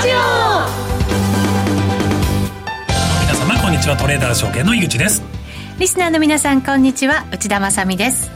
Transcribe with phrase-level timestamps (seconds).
[0.00, 0.12] ジオ。
[3.22, 3.96] 皆様こんにちは。
[3.96, 5.22] トレーダー証券の井口です。
[5.78, 7.26] リスナーの皆さんこんにちは。
[7.32, 8.30] 内田まさです。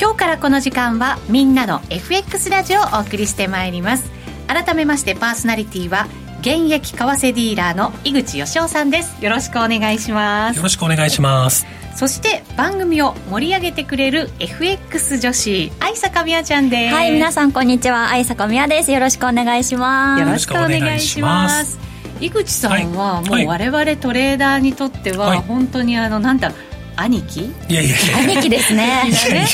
[0.00, 4.10] 今日からこの時間はみんなの FX ラジオをお送りしてまいります。
[4.46, 6.06] 改めましてパーソナリティは
[6.40, 9.24] 現役為替ディーラーの井口義雄さんです。
[9.24, 10.56] よろしくお願いします。
[10.56, 11.64] よろしくお願いします
[11.94, 16.94] そして番組を盛り上げてくれる FX 女子愛坂美也ちゃんです。
[16.94, 18.10] はい皆さんこんにちは。
[18.10, 18.90] 愛坂美也です。
[18.90, 20.20] よろしくお願いします。
[20.20, 21.78] よろしくお願いします。
[22.20, 26.52] 井口さんはもう我々トレーダーにとっては本当にあのなんだ
[26.96, 27.52] 兄貴？
[27.68, 29.02] いやいや兄貴ですね。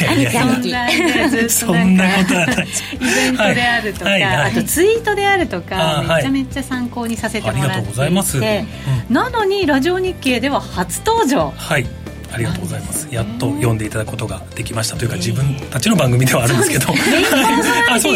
[0.08, 1.50] 兄貴兄貴。
[1.50, 8.64] そんなことはないイベントであるとか、あとツイートであるとかめちゃめちゃ参考にさせてもらっていて。
[9.10, 11.52] なのにラジオ日経では初登場。
[11.54, 11.86] はい
[12.32, 13.08] ありがとうございます。
[13.10, 16.96] やっと読んでいただくことができましたというか自分たちの番組ではあるんですけど、そう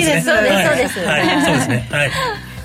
[0.00, 0.22] ですね。
[0.22, 1.00] そうです。
[1.00, 1.88] はい、そうですね。
[1.90, 2.10] はい。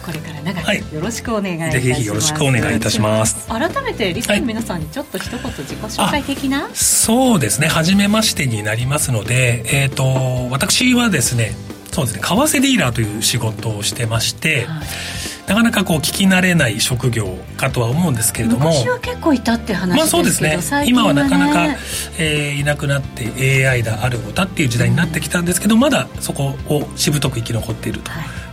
[0.05, 1.87] これから長くよろしくお願いいたします。
[1.87, 3.47] ぜひよろしくお願いいたします。
[3.47, 7.67] 改めてリスナーの皆さんにちょっと一言自己紹介的な、そうですね。
[7.67, 11.53] 初めましてになりますので、えっ、と私はですね、
[11.91, 12.21] そうですね。
[12.21, 14.65] 為替ディーラーという仕事をしてまして。
[14.65, 18.65] はいなかなかこう聞き慣れない職業かとは思うんですけれども。
[18.65, 20.59] 昔は結構いたって話まあそうですね。
[20.85, 21.75] 今はなかなか、
[22.19, 28.11] えー、いなくなって AI だあるごたっていう時代になってきたんですけど、まだそこをしぶとく生き残っていると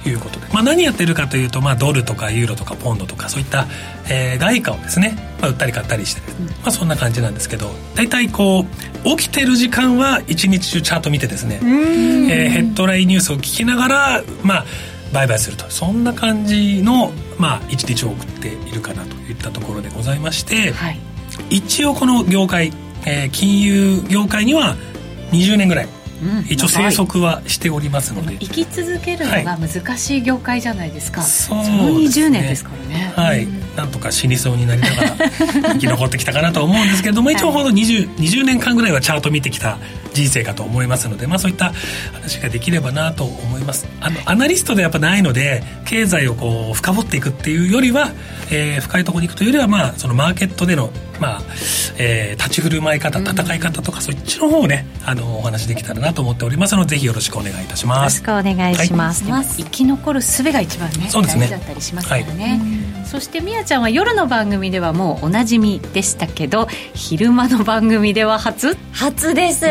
[0.09, 0.15] い。
[0.15, 3.67] うことで、はい、まあ、何やってるかというと、まあ、ドルとかユーロとかポンドとかそういった、
[4.09, 14.65] えー、外貨をですね、まあ、売ったり買ったりして、うん、まあ、そんな感じなんですけど大体こう起きてる時間は一日中チャート見てですね、えー、ヘッドラインニュースを聞きながらまあ
[15.13, 15.69] 売買すると。
[15.71, 20.99] そんな感じの、まあ、一日を送っているかなといったところでございまして、はい、
[21.51, 22.73] 一応この業界、
[23.07, 24.77] えー、金融業界には
[25.33, 25.89] 20年ぐらい
[26.23, 28.37] うん、一応生息はしておりますので。
[28.39, 33.13] 生き続けるのが難しい業界じゃないですか、はい、その20年ですからね。
[33.15, 35.17] はい、うん、なんとか死にそうになりながら
[35.75, 39.79] 生き残ってきたかなと思うんですけれども、一応ほど 20, 20年間ぐらいはチャート見てきた
[40.17, 41.73] 人生かと思いますので、まあ、そういった
[42.13, 43.87] 話ができればなと思います。
[44.01, 48.11] あのアナリストでやっぱないので経済をこう深掘っていくっていうよりは、
[48.51, 50.91] えー、深いところに行くというよりは、まあ、そのマーケットでの、
[51.21, 51.43] まあ
[51.99, 58.23] えー、立ち振る舞い方戦い方とか、そっちの方をねあのお話できたらなと思っておりますのでぜひよろしくお願いいたします。
[58.23, 61.43] よろしくお願いします、はい、生き残る術が一番ねそうですね。
[61.43, 62.61] 大事だったりしますからね、
[62.95, 68.77] はい、そしてみやちゃんは夜の番組ではもうおなじみでしたけど昼間の番組では初？
[68.93, 69.65] 初です。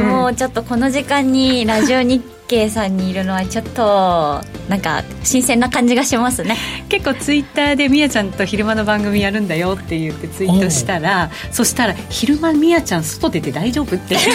[0.00, 6.56] もうちょっとこの時間にラジオ日経さんにいるのはちょっとなんか新鮮な感じがしますね。
[6.88, 13.96] 結構ツイッターでみやちゃんと昼間の番組やるんだよって言ってツイートしたらそしたら昼間みやちゃん外出て大丈夫？
[13.96, 14.16] って。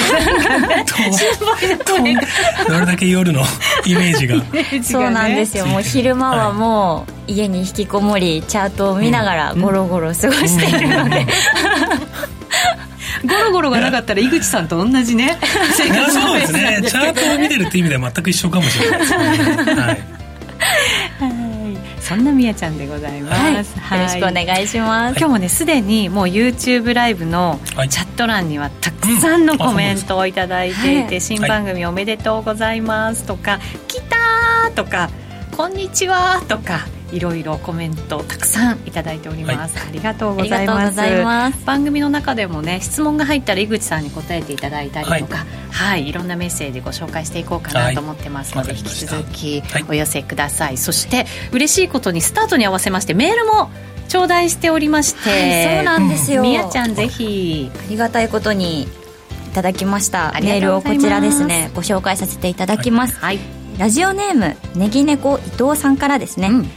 [2.67, 3.41] どれだけ夜の
[3.85, 4.37] イメージが。
[4.37, 5.65] ね、そうなんですよ。
[5.65, 11.27] もう昼間はもう家に引きこもりチャートを見ながらゴロゴロ過ごしているので、うん
[12.37, 12.42] うん
[13.27, 15.37] ゴロゴロがなかったら井口さんと同じね
[15.75, 16.81] 生活そうですね。
[16.85, 19.25] チャートを見てるって意味では全く一緒かもしれないですね、
[19.75, 20.13] はい。
[22.03, 35.09] そんなみやちゃんでございます、はい、よろしくお願いします、今日もねすでにもう YouTube ライブのチャット欄にはたくさんのコメントを頂いていて、新番組おめでとうございますとか「来た!」とか
[35.55, 36.81] 「こんにちは!」とか
[37.13, 41.65] いろいろコメントたくさんいただいております、はい、ありがとうございます。
[41.65, 53.69] 番組の中でもね質問が入ったら井口さんに答えていただいたりとか、はい、はい、いろんなメッセージご紹介していこうかなと思ってますので、はい、引き続きお寄せください、そして嬉しいことにスタートに合わせましてメールも
[54.09, 56.41] 頂戴しておりまして、そうなんですよ。
[56.41, 57.71] みやちゃんぜひ。
[57.73, 58.87] ありがたいことにい
[59.53, 60.31] ただきました。
[60.41, 63.39] メールをこちらですねご紹介させていただきます、はい、
[63.77, 66.69] ラジオネームねぎねこ伊藤さんからですね、うん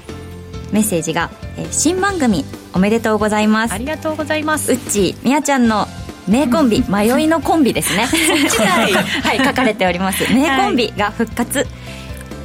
[0.72, 2.44] メッセージが、えー、新番組
[2.74, 3.74] おめでとうございます。
[3.74, 4.72] ありがとうございます。
[4.72, 5.86] うっちーみやちゃんの
[6.28, 8.04] 名コンビ迷いのコンビですね。
[8.58, 8.92] はい、
[9.38, 10.24] はい、書かれております。
[10.32, 11.66] 名コンビが復活、はい、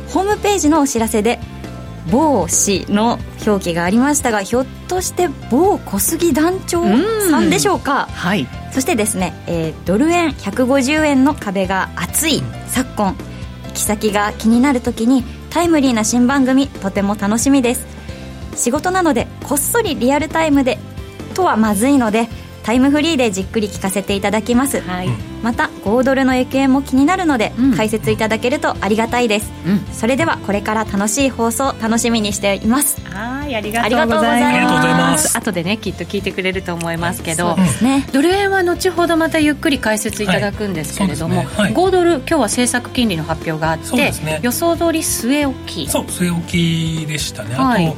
[0.09, 1.39] ホームページのお知らせで
[2.11, 6.83] 某氏の表記がありましたがひょっとして某小杉団長
[7.29, 8.07] さんでしょうか？
[8.11, 8.47] はい。
[8.71, 13.15] そしてですね、えー、ドル円150円の壁が厚い昨今
[13.67, 17.85] 行き先が気になる時にタイムリーな新番組とても楽しみです
[18.55, 20.77] 仕事なのでこっそりリアルタイムで
[21.33, 22.27] とはまずいので
[22.63, 25.09] タイムフリーでじっくり聞かせていただきます、はい、
[25.43, 33.01] また5ドルの行方も気になるので、うん、解説いただけるとありがたいです、うん、それではこれから楽しい放送楽しみにしています。
[33.09, 35.37] はいありがとうございます。
[35.37, 41.45] 後でねきっと聞いてくれると思いますけど、はい、ね、ドル円は後ほどまたゆっくり解説いただくんですけれども、はい。
[41.45, 45.89] ねはい、5ドル今日は政策金利の発表があって、ね、予想通り据え置き。
[45.89, 46.41] そう据え置
[47.03, 47.55] きでしたね。
[47.57, 47.97] あと,、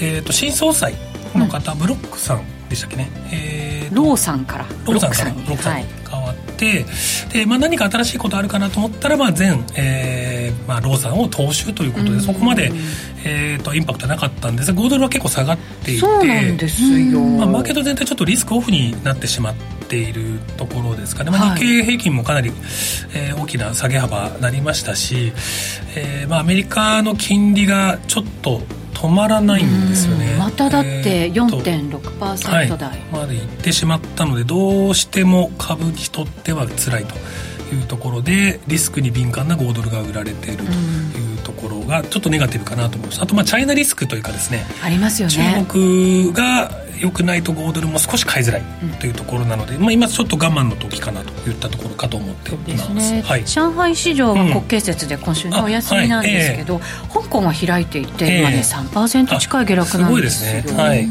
[0.00, 0.94] えーと、新総裁
[1.34, 4.64] の方、うん、ブロックさんでしたっけね、えー、ローさんから。
[4.86, 5.30] ローさんから。
[5.30, 5.80] ローさん。
[5.80, 6.84] に変わって、
[7.32, 12.72] でまあ、何か新しいことあるかなと思ったら、まあ、前、えーまあ、ローさんを踏襲ということで、そこまで、
[13.24, 19.54] えーと、インパクトなかったんですが豪ドルは結構下がっていてそうなんですよ、まあ、マーケット全体ちょっとリスクオフになってしまっ
[19.88, 22.52] ているところですかね、まあ、日経平均もかなり、
[23.14, 25.32] えー、大きな下げ幅なりましたし、
[25.96, 28.62] えーまあ、アメリカの金利がちょっと
[29.02, 30.36] 止まらないんですよね。
[30.38, 37.16] まただって4.6%台、はい、までいってしまったのでどうしても株にとっては辛いと
[37.74, 40.70] いうところでリスクに敏感な5ドルが売られていると
[41.18, 43.20] いうところがちょっとネガティブかなと思います。
[43.20, 44.64] あとまあチャイナリスクというかですね。
[44.84, 45.34] ありますよね。
[45.34, 46.70] 中国が
[47.02, 48.62] 良くないと5ドルも少し買いづらい
[49.00, 53.22] というところなので、うん、まあ、今ちょっと我慢の時かなといったところかと思っています、ね。
[53.22, 60.74] はい、上海市場は国慶節で今週のお休みなんですけど、はいえー、香港は開いていて、今ね3%近い下落なんですよすごいですね。
[60.74, 61.08] はい。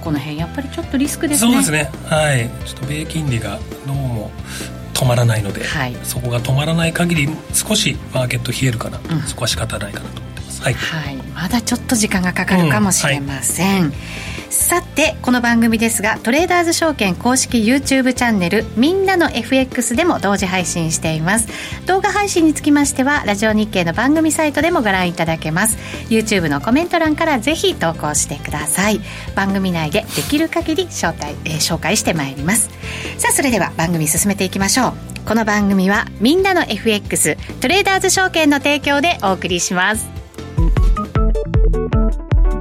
[0.00, 1.52] この辺やっぱりちょっとリスクですね。
[1.52, 1.90] そうですね。
[2.06, 2.48] はい。
[2.64, 4.30] ちょっと米金利がどうも
[4.94, 13.90] 止まらないので、はい、そこが止まらない限り少しマーケット冷えるかな、うん、そこは仕方ないかなと思ってます、はい、はい、まだちょっと時間がかかるかもしれません、うん。
[13.90, 21.46] はいさてこの番組ですがトレーダーズ証券公式 YouTube チャンネルみんなの FX でも同時配信しています。
[21.86, 25.76] 動画配信につきましてはラジオ日経の番組サイトでもご覧いただけます。
[26.08, 29.00] YouTube のコメント欄からぜひ投稿してください。
[29.36, 32.70] 番組内でできる限り招待、えー、紹介してまいります。
[33.18, 34.92] さあそれでは番組進めていきましょう。
[35.26, 40.19] この番組はみんなの FX トレーダーズ証券の提供でお送りします。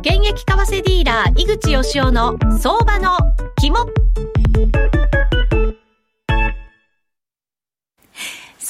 [0.10, 3.16] 現役為替ディーラー井口義雄の相場の
[3.62, 4.09] 肝。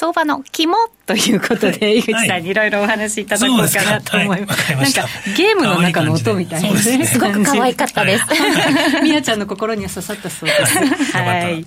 [0.00, 0.74] 相場の肝
[1.04, 4.72] ということで、井口さんにいろいろお話いただこうかなと思います。
[4.72, 5.06] なんか、
[5.36, 7.04] ゲームの中の音みたいなね。
[7.04, 8.24] すごく可愛かったです。
[9.02, 11.18] みやちゃんの心には刺さったそうです。
[11.18, 11.66] はい。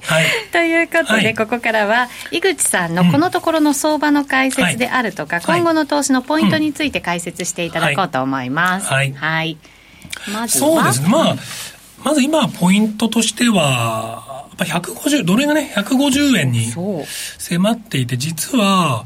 [0.51, 8.87] ということで、ここからは、井口さんのこのところの相場の解説であるとか、今後の投資のポイントについて解説していただこうと思います。
[8.87, 9.13] はい。
[9.13, 9.59] はい。
[10.33, 11.09] まずそうですね。
[11.09, 11.35] まあ、
[12.03, 16.71] まず今、ポイントとしては、ぱ150、ドルがね、150円に
[17.37, 19.05] 迫っていて、実は、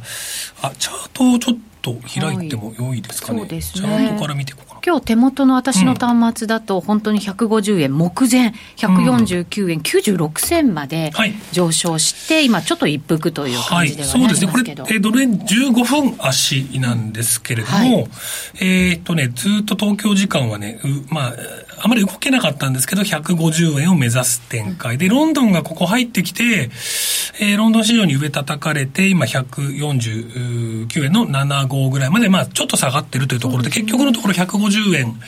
[0.61, 3.41] あ、チャートをちょっと開いても良いですかね。
[3.41, 3.88] はい、そうですね。
[3.88, 4.81] チャートから見ていこうかな。
[4.85, 11.11] 今日手元の私の端末だと、本当に150円目前、149円96銭まで
[11.51, 14.75] 上昇して、今ちょっと一服という感じではなりますけど、はい、そうですね。
[14.83, 18.07] これ、ドル円15分足なんですけれども、はい、
[18.61, 20.79] えっとね、ずっと東京時間はね、
[21.09, 21.33] まあ、
[21.79, 26.69] あまり動けなかったんですけど、150円を目指す展開で、ロンドンがここ入ってきて、
[27.39, 35.19] えー、ロンドン市場に上叩かれて、今149円の75ぐらいまで、まあ、ちょっと下がってるというところで、結局のところ150円、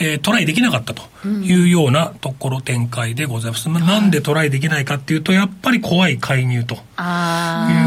[0.00, 3.68] えー、トライできなかったというようなところ展開でございます。
[3.68, 6.80] まあ、なんでトライできないかっていうと、やっぱり怖い介入という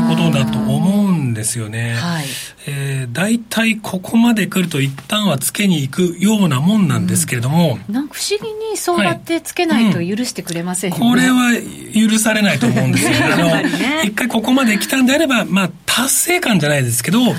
[0.09, 1.93] ことだと思うんですよね。
[1.93, 2.25] はい。
[2.67, 11.61] えー、大体ここまで来ると一旦はつけに行くようなもんなんですけれども、うん、なんか不思議にそうやってつけないと許してくれませんよね、はいうん、
[11.93, 13.61] これは許されないと思うんですよ、 あの
[14.03, 17.35] 一回ここまで来たんであれば、まあ、達成感じゃないですけど、はい、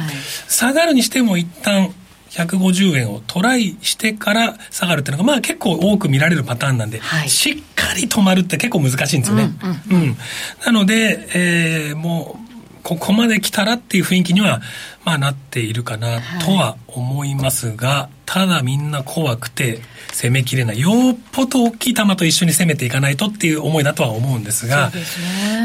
[0.48, 1.92] 下がるにしても一旦
[2.32, 9.52] 150円をトライしてから下がるっていうのが、まあ結構多く見られるパターンなんで、はい、しっかり止まるって結構難しいんですよね。
[9.90, 10.16] うん、うんうん、
[10.64, 14.62] なので、えー、もう、ここまで来たらっていう雰囲気には、
[15.04, 19.80] まあなっているかなとは思いますが、はい、ただみんな怖くて
[20.12, 20.80] 攻めきれない。
[20.80, 24.98] よっぽど大きい球と一緒に攻めていかないとっていう思いだとは思うんですが、そ。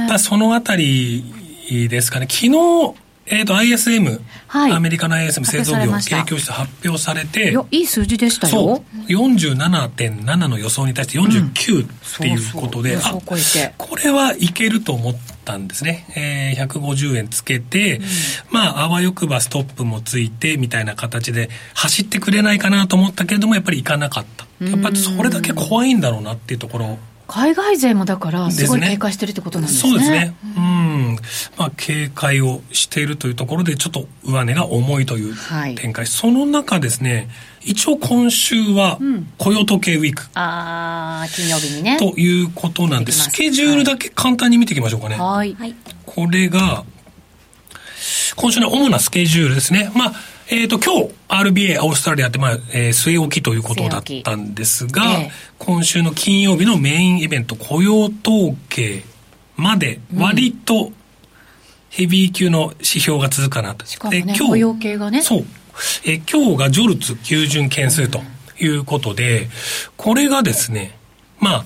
[0.10, 1.24] まあそのあたり
[1.90, 2.28] ですかね。
[2.30, 2.94] 昨日、
[3.30, 8.54] えっ、ー、と、ISM、はい、アメリカの ISM 製造業景況指数発表されて、いい数字でしたよ。
[8.54, 9.12] そう。
[9.12, 11.88] 47.7の予想に対して49っ
[12.20, 15.16] ていうことで、うん、そうそうあ、これはいけると思っ
[15.46, 16.06] たんですね。
[16.16, 18.04] えー、150円つけて、うん、
[18.52, 24.48] まあ、あわよくばストップもついて、みたいな形で走ってくれないかなと思ったけれども、やっぱりいかなかった。
[24.66, 26.98] やっぱりそれだけ怖いんだろうなっていうところ。
[27.28, 29.90] 海外勢もだから、すごい警戒してるってことなんですね。
[29.92, 30.36] そうですね。
[30.56, 30.78] うん。
[30.98, 31.18] うん
[31.58, 35.36] まあ、警戒をしているというところでちょっと上値が重いという
[35.76, 37.30] 展開、はい、その中ですね
[37.62, 39.00] 一応今週は
[39.38, 41.98] 雇用統計ウィーク、うん、ああ金曜日にね。
[41.98, 45.18] ということなんでスケジュールだけ簡単に見ていきましょうかね。
[45.18, 45.56] はい。
[46.06, 46.86] これが
[48.38, 49.92] 今週の主なスケジュールですね。
[49.96, 50.14] まあ
[50.50, 59.04] えっ、ー、と、今日、RBA、オーストラリアって、まあ、えー、据え置きということだったんですが、えー、今週の金曜日のメインイベント、雇用統計
[59.58, 60.92] まで、割と、
[61.90, 63.86] ヘビー級の指標が続くかなと。
[63.86, 65.22] しかもね、今日雇用系がね。
[65.22, 65.46] そう。
[66.06, 68.22] え今日がジョルツ基準件数と
[68.60, 69.50] いうことで、
[69.98, 70.98] これがですね、
[71.40, 71.66] まあ、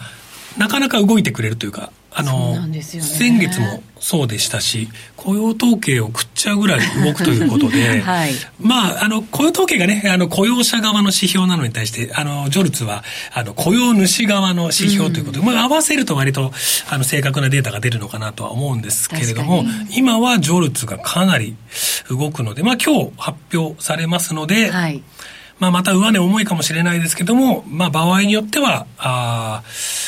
[0.57, 16.51] なかなか動いてくれるというか、あの、ね、先月もそうでしたし、雇用統計を食っちゃうぐらい動くということで、 はい、まあ、あの、雇用統計がね、あの、雇用者側の指標なのに対して、あの、ジョルツは、あの、雇用主側の指標ということで、うん、まあ、合わせると割と、
[16.89, 21.55] あの、正確なデータが出るのかなとは思うんですけれども、今はジョルツがかなり
[22.09, 25.03] 動くので、まあ、今日発表されますので、はい
[25.61, 29.61] まあ、また上値重いかもしれないですけども、まあ、場合によっては、あ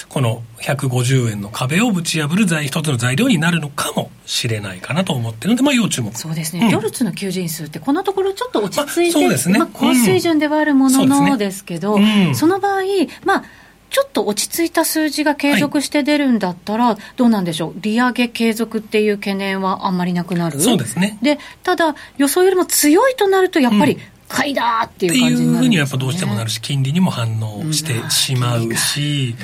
[0.09, 6.11] この150円の壁をぶち破る一つの材料になるのかもしれないかなと思ってるので、まあ、要注目。
[6.17, 6.63] そうですね。
[6.63, 9.59] うん、ギョルツの求人数って、このところちょっと落ち着いて、まあ、そうですね。
[9.59, 12.81] まあ、高水準ではあるもののですけど、ねうん、その場合、
[13.23, 13.43] まあ、
[13.91, 20.59] ちょっと落ち着いた数字が継続して出るんだったら、どうなんでしょう、利上げ継続っていう懸念はあんまりなくなる？
[20.59, 21.19] そうですね。
[21.21, 29.35] で、ただ、予想よりも強いとなると、やっぱり、買いだっていう感じになる、ね、っていうふうにはやっぱどうしてもなるし、金利にも反応してしまうし、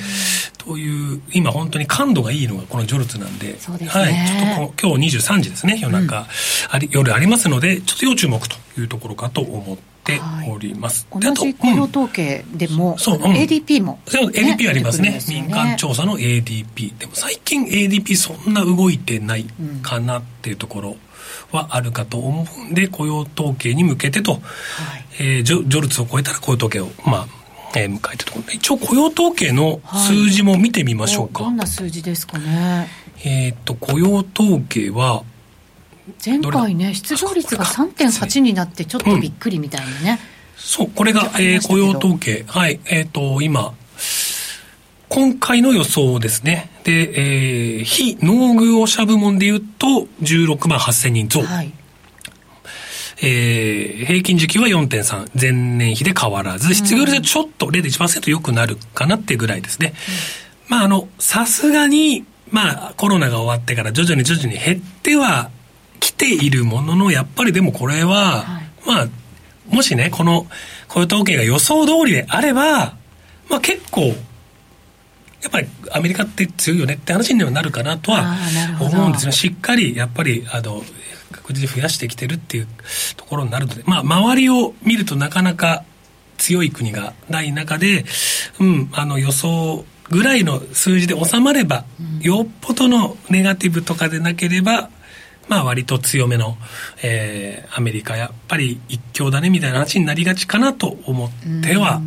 [0.58, 3.58] という、今本当に感度がいいのがこのジョルツなんで、ね、
[3.88, 6.26] はい、ちょっと今日23時ですね、夜中、うん、
[6.70, 11.06] あり夜ありますので、ちょっと要注目というところかと思っております。
[11.10, 16.98] はい、同じ雇用統計でも、うん、そう、うん、ADP も、そう、ADP ありますね、ね、民間調査の ADP。
[16.98, 19.46] でも最近 ADP そんな動いてない
[19.82, 20.96] かなっていうところ。
[21.52, 24.40] はあるかと思うんで雇用統計に向けてと、はい、
[25.20, 27.26] えー、ジョジョルツを超えたら雇用統計をまあ
[27.76, 28.46] えー、迎えたところ。
[28.46, 32.88] で一応雇用統計の数字も見てみましょうか、はい、どんな数字ですかね。
[33.24, 35.22] えっ、と雇用統計は
[36.24, 40.18] 前回ね失業率が3.8になってちょっとびっくりみたいなね、うん、
[40.56, 42.44] そうこれが、えー、雇用統計。
[42.48, 42.80] はい。
[42.86, 43.72] えっ、ー、と今
[45.08, 46.69] 今回の予想ですね。
[46.84, 51.42] で、えー、非農業者部門で言うと、16万8000人増。
[51.42, 51.72] はい、
[53.22, 59.92] えー、平均時給は4.3、前年比で変わらず、失業率はちょっと0.1%良くなるかなってぐらいですね。
[60.68, 65.50] うん、まあ、あの、さすがに、まあ、コロナが終わってから徐々に徐々に減っては
[66.00, 69.08] きているものの、やっぱりでもこれは、はい、まあ、
[69.68, 70.46] もしね、この
[70.88, 72.96] 雇用統計が予想通りであれば、
[73.48, 74.14] まあ結構、
[75.42, 78.36] やっぱりアメリカって強いよねって話にはなるかなとは
[78.80, 80.82] 思うんですよしっかりやっぱりあの
[81.32, 82.68] 確実に増やしてきてるっていう
[83.16, 85.84] ところになるので、まあ、周りを見るとなかなか
[86.36, 88.04] 強い国がない中で、
[88.58, 94.90] うん、あの予想ぐらいの数字で収まれば、うん、よっぽどのネガティブとかでなければ、
[95.48, 96.56] まあ割と強めの、
[97.02, 101.30] えー、アメリカやっぱり一強だねみたいな話になりがちかなと思っ
[101.62, 102.00] ては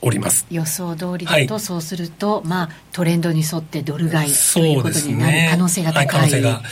[0.00, 0.46] おります。
[0.50, 6.62] 予想通りだと、そうすると、まあ、トレンドに沿ってドル買いということになる可能性が高い、ね、可能性が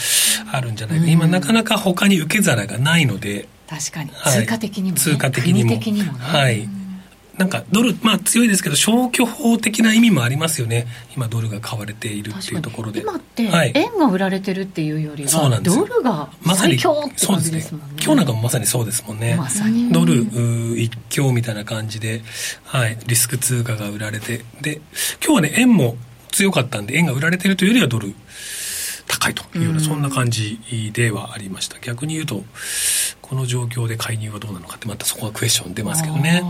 [0.52, 3.48] あるんじゃないか、今なかなか他に受け皿がないので。
[3.68, 5.70] 確かに、通貨的にも、ね、通貨的にも。
[5.70, 6.68] 的にも、ね、はい
[7.38, 13.00] なんかドル、まあ強いですけど、消去法的な意味もありますよね、今、ドルが買われているっていうところで。
[13.00, 13.42] 今って、
[13.74, 17.96] 円が売られてるっていうよりは、はい、ドルが最強って感じですもんね。
[18.02, 19.36] 今日なんかもまさにそうですもんね。
[19.36, 19.92] まさに。
[19.92, 20.26] ドル
[20.78, 22.22] 一強みたいな感じで、
[22.64, 24.80] はい、リスク通貨が売られて、で、
[25.22, 25.96] 今日はね、円も
[26.32, 28.14] 強かったんで、円が売られてるというよりはドル
[29.06, 30.58] 高いというような、そんな感じ
[30.92, 31.78] ではありました。
[31.78, 32.44] 逆に言うと、
[33.22, 36.42] この状況で介入はどうなのかってまたそこはクエスチョン出ますけどね。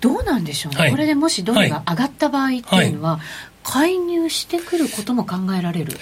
[0.00, 3.20] どうなんでしょうね、はい、これでもしドルが上がった場合っていうのは、はい、
[3.62, 5.96] 介入してくることも考えられる。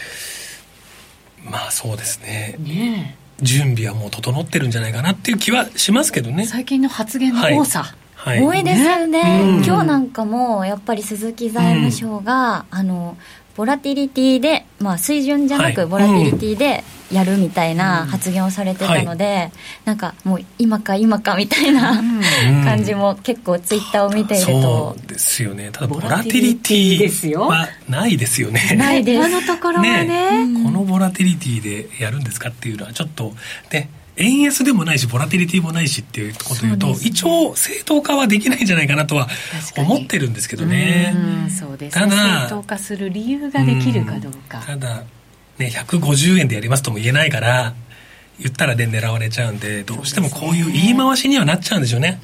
[1.45, 2.57] まあそうですね。
[2.59, 6.47] ね準備はもう整ってるんじゃないかなっていう気はしますけどね。
[6.47, 9.23] 最近の発言の多さ、はい、多いですよね、
[9.59, 13.17] ね、今日なんかもやっぱり鈴木財務省が、うん、あの
[13.57, 19.53] ボラティリティで、まあ、水準じゃなくボラティリティでやるみたいな発言をされてたので、はい、
[19.85, 22.03] なんかもう今か今かみたいな、
[22.65, 25.71] 感じも結構ツイッターを見ていると、そうですよね。
[25.71, 28.75] ただボラティリティはないですよね。
[28.77, 29.29] ないです。
[29.29, 33.35] 今のところはね、ね、このボラティリティでやるんですかっていうのはちょっと
[33.71, 33.91] ね
[34.23, 39.29] 円安でもないし、ボラティリティもないしっていうことを言うと、うね、一応正当化はできないんじゃないかなとは
[39.77, 41.15] 思ってるんですけどね。
[41.51, 42.05] そうですね。
[42.05, 44.59] ただ、正当化する理由ができるかどうか。
[44.67, 45.05] ただ、
[45.59, 47.75] ね、150円でやりますとも言えないから
[48.39, 52.19] 言ったらで狙われちゃうんでどうしてもこういう言い回しにはなっちゃうんでしょうね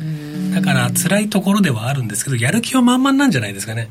[0.54, 3.88] だから辛いところではあるんですけどやる気は満々なんじゃないですかね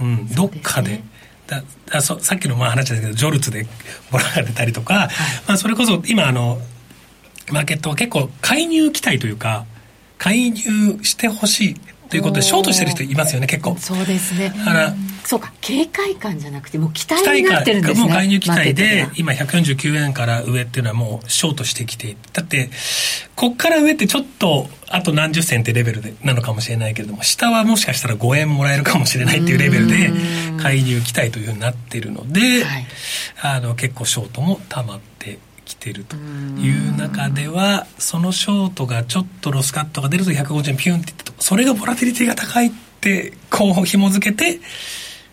[0.00, 1.02] うん、どっかで。
[1.46, 3.66] だだそさっきのまあ話ですけどジョルツで
[4.10, 5.08] もらわれたりとか、はい、
[5.46, 6.58] まあ、それこそ今あの
[7.50, 9.66] マーケットは結構介入期待というか
[10.18, 11.74] 介入してほしい
[12.08, 13.74] ということでショートしてる人いますよね結構。
[13.78, 14.50] そうですね。
[14.50, 14.94] だから
[15.24, 22.70] そうか警戒感じゃなくてもう期待になってるんですねもう介入期待で今149円から上っていうのはもうショートしてきてだって
[23.36, 30.10] こっから上ってちょっとあと何十銭ってレベルでなのかもしれないけれども下はもしかしたら5円もらえるかもしれないっていうレベルで
[30.60, 32.86] 介入期待というふうになっているので、はい、
[33.42, 35.38] あの結構ショートもたまって
[35.72, 44.60] きてるという中ではそのショートがちょっとロスカットが出ると150円ピュンっていってそれがボラティリティが高いってこう紐付けて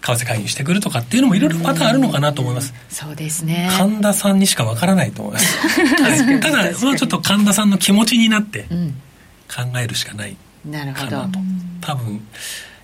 [0.01, 2.73] 為替介入してくるとかっていうのもいろいろパターンあるのかなと思います。
[2.89, 3.69] そうですね。
[3.77, 5.57] 神田さんにしかわからないと思います。
[6.01, 8.65] はい、ただ、もうちょっと神田さんの気持ちになって
[9.53, 10.85] 考えるしかないかなと。
[10.85, 11.39] なるほど
[11.81, 12.21] 多分、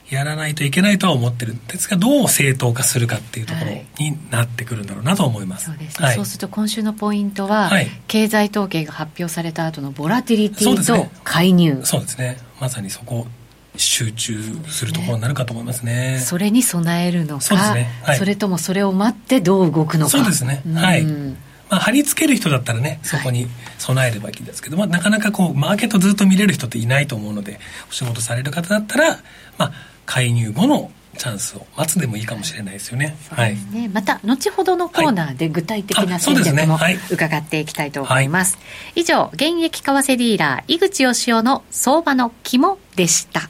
[0.09, 5.99] やらないといけないとは思ってるんですがどう正当化するかっていうところになってくるんだろうなと思います、はい、そうです。
[6.01, 11.81] ね、はい、そうすると今週のポイントは、はい、経済統計が発表された後のボラティリティと介入。
[11.83, 12.37] そうですね。
[12.59, 13.27] まさにそこ
[13.77, 16.19] 集中するところになるかと思いますね。
[16.19, 17.89] それに備えるのか、そね。
[18.03, 20.11] はい、それともそれを待ってどう動くのか。
[20.11, 20.61] そうですね。
[20.73, 21.03] はい。
[21.03, 23.47] まあ、貼り付ける人だったらね、そこに
[23.79, 27.59] 備えればいいんですけど、はい、まあ、なかなかこう、マーケットずっと見れる人っていないと思うので、
[27.89, 29.17] お仕事される方だったら、
[29.57, 29.71] まあ、
[30.05, 33.15] 介入後のチャンスを待つでもいいかもしれないですよね。
[33.29, 33.57] はい。
[33.71, 36.77] ね、また後ほどのコーナーで具体的な戦略も
[37.11, 38.51] 伺っていきたいと思います。
[38.51, 43.49] すねはい、以上、現役為替ディーラー井口義雄の相場の肝でした。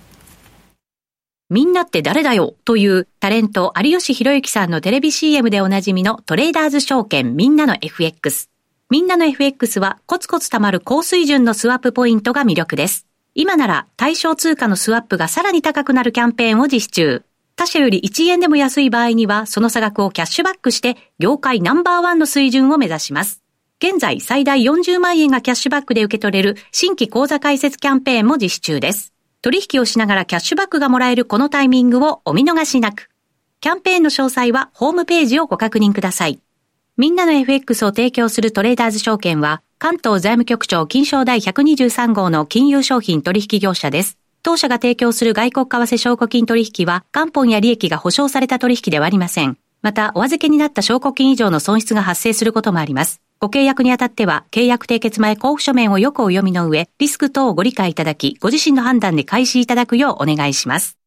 [1.50, 8.50] みんなって誰だよというタレント有吉弘行さんのテレビ CM でおなじみのトレーダーズ証券みんなの FX。
[8.90, 13.05] みんなの FX はコツコツ貯まる高水準のスワップポイントが魅力です。
[13.38, 17.24] 今なら対象通貨のスワップがさらに高くなるキャンペーンを実施中。
[17.58, 23.42] 他社より1円でも安い場合にはその差額をキャッシュバックして業界ナンバーワンの水準を目指します。
[23.84, 29.14] 現在最大40万円がキャッシュバックで受け取れる新規口座開設キャンペーンも実施中です。
[29.42, 33.10] 取引をしながらキャッシュバックがもらえるこのタイミングをお見逃しなく。
[33.60, 36.40] キャンペーンの詳細はホームページをご確認ください。
[36.98, 44.18] みんなの FX を提供するトレーダーズ証券は、関東財務局長金賞第123号の金融商品取引業者です。
[44.42, 49.58] 当社が提供する外国為替証拠金取引は、元本や利益が保証された取引ではありません。
[49.82, 53.22] また、お預けになった証拠金以上の損失が発生することもあります。
[53.40, 60.98] ご契約にあたっては、契約締結前交付書面をよくお読みの上、リスク等をご理解いただき、ご自身の判断で開始いただくようお願いします。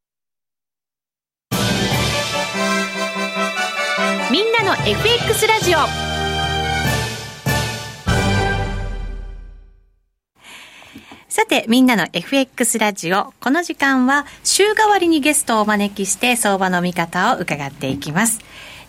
[4.30, 6.07] みんなの FX ラジオ
[11.38, 13.32] さて、みんなの FX ラジオ。
[13.38, 18.40] この時間は、週替わりにゲストをお招きして、相場の見方を伺っていきます。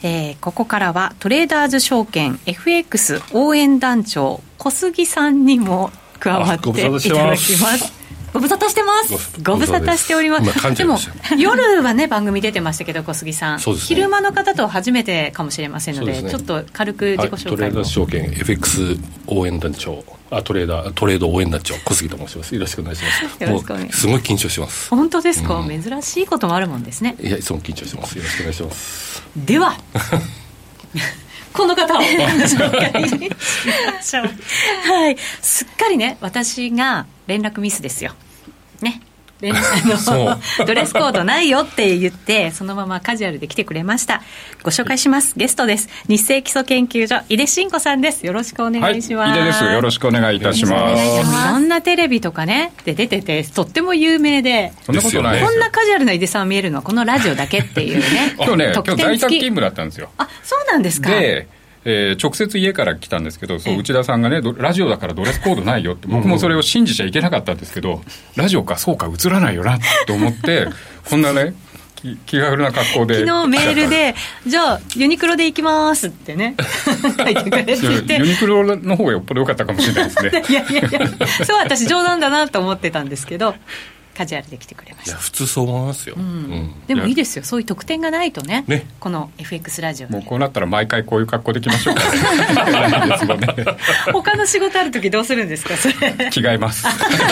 [0.01, 7.93] えー、ここからはトレーダーズ証券 FX 応援団長小杉さんにも加わっていただきます
[8.33, 9.41] ご無沙汰してます。
[9.43, 9.97] ご無沙汰。
[9.97, 10.75] しております。
[10.75, 10.97] でも
[11.37, 20.03] 夜はね番組出てましたけど小杉さん、ね、昼間の方と初めてかもしれませんので、ね、ちょっと軽く自己紹介、はい、トレーダー証券 FX 応援団長。
[20.31, 22.53] あトレーダートレード応援団長小杉と申します。
[22.53, 23.43] よろしくお願いします。
[23.43, 24.01] よろしくお願いします。
[24.01, 24.89] すごい緊張します。
[24.89, 27.15] 本当ですか、うん、珍しいこともあるもんですね。
[27.19, 28.17] いやいつも緊張してます。
[28.17, 29.23] よろしくお願いします。
[29.35, 29.75] では。
[31.51, 32.01] この方を。
[32.45, 34.91] 紹介しましょう。
[34.91, 35.17] はい。
[35.41, 38.11] すっかりね私が連絡ミスですよ。
[38.81, 39.01] ね。
[39.41, 40.37] あの
[40.67, 44.21] ドレスコードないよって言ってそのままカジュアルで来てくれました。
[44.63, 45.33] ご紹介します。
[45.37, 45.87] ゲストです。
[46.09, 48.25] 日清基礎研究所井出慎子さんです。
[48.25, 49.63] よろしくお願いします、はい、井出です。
[49.63, 51.03] よろしくお願いいたします。
[51.03, 58.35] いろんなテレビとかねで出ててとっても有名でそんなことないこんなカジュアルな井出さん見えるのはこのラジオだけっていうね。
[58.39, 60.09] 今日ね今日在宅勤務だったんですよ。
[60.17, 61.11] あそうなんですか。
[61.11, 61.47] で
[61.85, 68.01] えー、直接家から来たんですけどそう内田さんがねラジオだからドレスコードないよって僕もそれを信じちゃいけなかったんですけど
[68.35, 70.67] ラジオかそうか映らないよなと思って
[71.09, 71.53] こんなね
[71.95, 73.25] 気気軽な格好で。
[73.25, 74.15] 昨日メールで
[74.47, 76.55] 「じゃあユニクロで行きます」ってね。
[77.19, 78.15] 書いてくれて。
[78.15, 80.43] ユニクロの方がよっぽど良かったかもしれないですね。
[80.49, 83.55] いやいやいやそう私冗談だなと思ってたんですけど
[84.19, 85.11] カジュアルで来てくれました。
[85.11, 86.23] いや普通そう思いますよ、うん。
[86.23, 87.45] うん、でもいいですよ。
[87.45, 88.65] そういう特典がないとね。
[88.67, 88.85] ね。
[88.99, 92.01] この FX ラジオもうこうなったら毎回こういう格好できましょうか、
[93.37, 93.47] ね、
[94.11, 95.77] 他の仕事ある時どうするんですか？
[95.77, 95.93] それ。
[96.31, 96.85] 着替えます。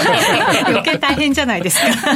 [0.65, 1.88] 余計大変じゃないですか。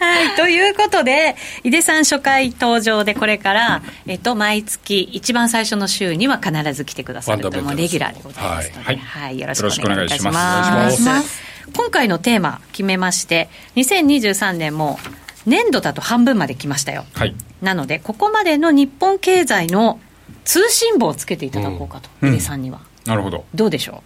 [0.00, 0.36] はい。
[0.36, 7.60] ということで井出さん初回登場でこれから、えっと、毎月一番最初の週には必ず来てくださると。
[7.60, 10.80] もうレギュラーでございますので、はい、はい、よろしくお願いいたしま
[11.20, 14.98] す今回のテーマ決めまして2023年も
[15.46, 19.98] 年度だと半分まで来ましたよ、はい、なのでここまでの日本経済の
[20.44, 23.44] 通信簿をつけていただこうかと、うん、井出さんには、なるほど。
[23.54, 24.02] どうでしょ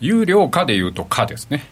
[0.00, 0.04] う？
[0.04, 1.66] 有料化でいうと価ですね。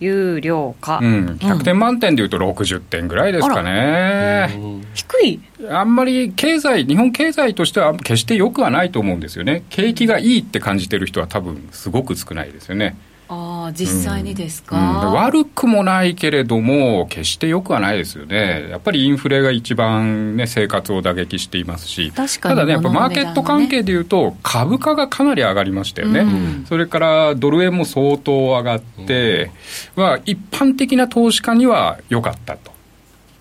[0.00, 4.48] 有料化、うん、100点満点でいうと60点ぐらいですかね、
[4.94, 5.40] 低い。
[5.68, 9.62] あんまり経済日本経済としては決して良くはないと思うんですよね。
[9.68, 12.96] 景気がいいって感じてる人は多分すごく少ないですよね
[13.32, 15.08] ああ実際にですか、うん。
[15.08, 18.68] うん、悪くもないけれども決してよくはないですよね。
[18.68, 22.10] やっぱりインフレが一番ね生活を打撃していますし。
[22.10, 26.24] ただねやっぱマーケット関係でいうと株価がかなり上がりましたよね、う
[26.62, 29.52] ん、それからドル円も相当上がって、
[29.94, 32.72] まあ、一般的な投資家には良かったと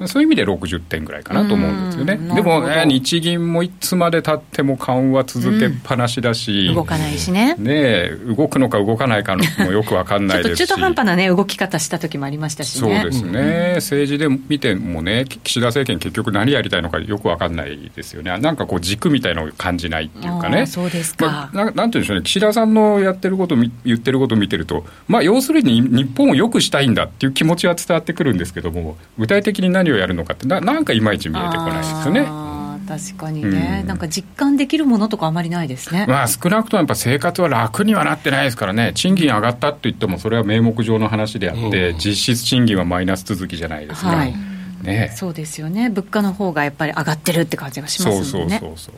[0.08, 2.18] そういう意味で60点ぐらいかなと思うんですよね。
[2.36, 7.56] でも、ね、日銀もいつまでたっても緩和続けっぱなしだし、うん、動かないしね。
[7.58, 10.60] ね動くのか動かないかもよくわかんないですし。
[10.68, 13.02] 中途半端なね、動き方した時もありましたしね。
[13.02, 13.40] そうですね。
[13.40, 18.38] うん、政治で見てもね、岸田政権結局何やりたいのかよくわかんないですよね。
[18.38, 20.66] なんかこう軸みたいのを感じないっていうかね。
[20.66, 21.50] そうですか。
[21.54, 32.50] まあ、ななんていうんでしょうね、岸田さんのやってること言ってることを見てると、まあ要するに日本を良くしたいんだっていう気持ちは伝わってくるんですけども、具体的に何をやるのかってななんかいまいち見えてこないですよね。
[32.88, 44.34] 確かにね、うん、なんか実感できるものとかあまりないですね、まあ、少なくともやっぱ生活は楽にはなってないですからね、賃金上がったといっても、それは名目上の話であって、うん、実質賃金はマイナス続きじゃないですか、はい。
[44.82, 48.58] ね、そうですよね、物価の方がやっぱり上がってるって感じがしますもんね。
[48.60, 48.94] そうそうそうそう。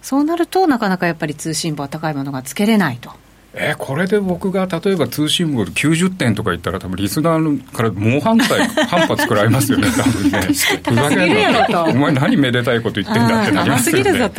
[0.00, 3.10] そうなると、なかなかやっぱり通信簿は高いものがつけれないと。
[3.54, 10.40] えー、これで僕が例えば通信簿で90点とか言ったら、多分リスナーから猛反対、 反発食らいますよね、多分ね。
[10.42, 14.30] ふざけんな、お前、何めでたいこと言ってんだってなりますよね。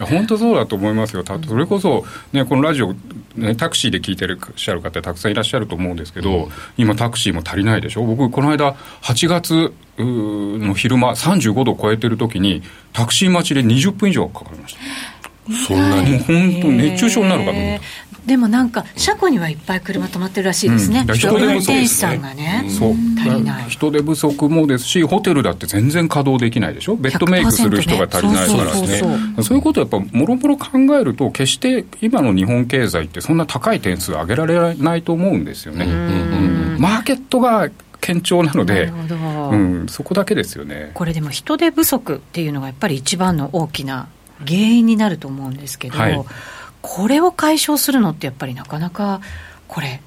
[0.00, 2.94] 本当そうだと思いますよ、それこそ、ね、このラジオ、
[3.36, 14.80] ね、タクシーで聞いてらっしゃる方、たくさんいらっしゃると思うんですけど、うん、今、タクシーも足りないでしょ、僕、この間、8月の昼間、35度超えてる時に、タクシー待ちで20分以上かかりました。
[15.66, 18.07] そんなにもう本当熱中症になるかと思った。
[18.26, 22.94] でもなんか車庫にはいっぱい車止まってるらしいですね、うん、人手不足、ね、さんがね、そう。
[23.18, 23.70] 足りない。
[23.70, 26.96] 人手不足もですしホテルだって全然稼働できないでしょ？
[26.96, 29.42] ベッドメイクする人が足りないからですね。
[29.42, 38.92] そういうことをやっぱもろもろ考えると決して今の日本経済ってそんな高い点数上げられないと思うんですよね、うん、マーケットが堅調なので
[39.50, 40.90] うん、そこだけですよね。
[40.94, 44.08] これでも人手不足っていうのがやっぱり一番の大きな
[44.46, 46.24] 原因になると思うんですけど、はい
[46.88, 49.20] これを解消するのってやっぱりなかなか
[49.68, 50.00] これ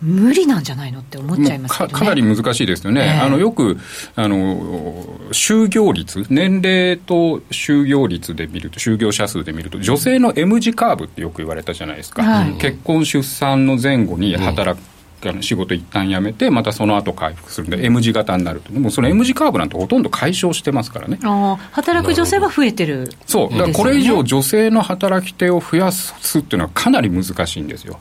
[0.00, 3.76] 無理なんじゃないのって思っちゃいますね、かなり難しいですよね、えー、あのよく
[4.14, 14.89] あの就業率、年齢と就業率で見ると、就業者数で見ると、女性の M 字カーブってよく言われたじゃないですか、はい、結婚、出産の前後に働く、
[15.28, 21.18] あの仕事一旦辞めて、またその後回復するんで、M 字型になると、でもその M 字カーブなんてほとんど解消してますからね。
[21.22, 27.98] あ働く女性は増えてる、そう、だからこれ以上、女性の働き手を増やすっていうのはかなり難しいんですよ。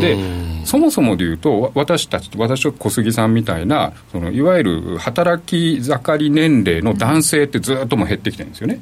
[0.00, 0.16] で
[0.64, 8.80] そもそもでいうと私たち私と小杉さんみたいなそのいわゆる働き盛り年齢の男性ってずっとも減ってきてるんですよね。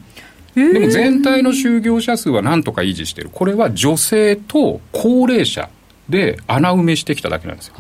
[0.55, 3.31] でも全体の就業者数はなんとか維持してる。
[3.33, 5.69] これは女性と高齢者
[6.11, 7.75] で穴埋めしてきただけなんですよ。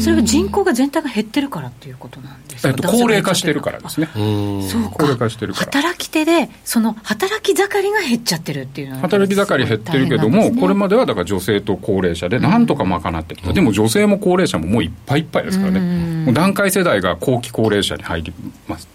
[0.00, 4.08] それは人口が全体が減ってるからっていうことなんですか、えっと、高齢化してるからですね。
[4.14, 5.66] そう高齢化してるから。
[5.66, 16.24] 働き手でその働き盛りが減っちゃってるっていうのは働き盛り減ってるけども、ね、これまではだから女性と高齢者でなんとか賄ってきた、でも女性も高齢者ももういっぱいいっぱいですからね。
[16.26, 18.32] もう段階世代が後期高齢者に入り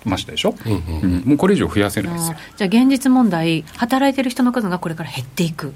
[0.06, 2.38] ましたでしょ、うん、うん、もうこれ以上増やせないですよ。
[2.58, 5.74] じゃあ現実問題働いてる人の数がこれから減っていく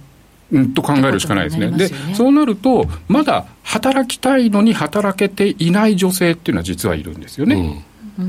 [0.74, 1.72] と考えるしかないですね。
[1.72, 7.56] で、そうなると、まだ働きたいのに働けていない女性っていうのは実はいるんですよね。
[7.56, 7.84] うん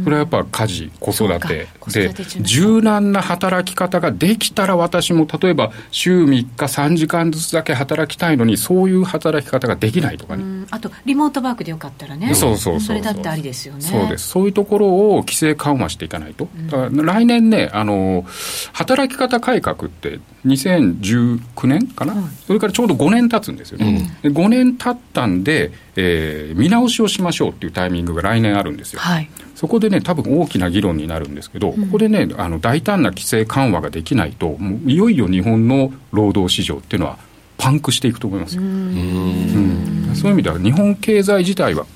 [0.04, 1.68] これはやっぱ家事、子育て。
[1.88, 10.66] で、柔軟な働き方ができたら、私も例えば週3日3時間ずつだけ働きたいのに、そういう働き方ができないとかね。
[10.70, 12.34] あとリモートワークでよかったらね。
[12.34, 13.80] そうそうそれだってありですよね。
[13.80, 14.28] そうです。
[14.28, 18.24] そういうところを規制緩和していかないと、うん、来年ねあの
[18.72, 37.18] 働き方改革って2019年かな、うん、それからちょうど5年経つんですよね、うん、5年経ったんで、えー、見直しをしましょうっていうタイミングが来年あるんですよ、はい、そこでね多分大きな議論になるんですけど、ここでねあの大胆な規制緩和ができないともういよいよ日本の労働市場っていうのは
[37.56, 38.62] パンクしていくと思いますよ。
[38.62, 40.12] うん。
[40.14, 41.86] そういう意味では日本経済自体は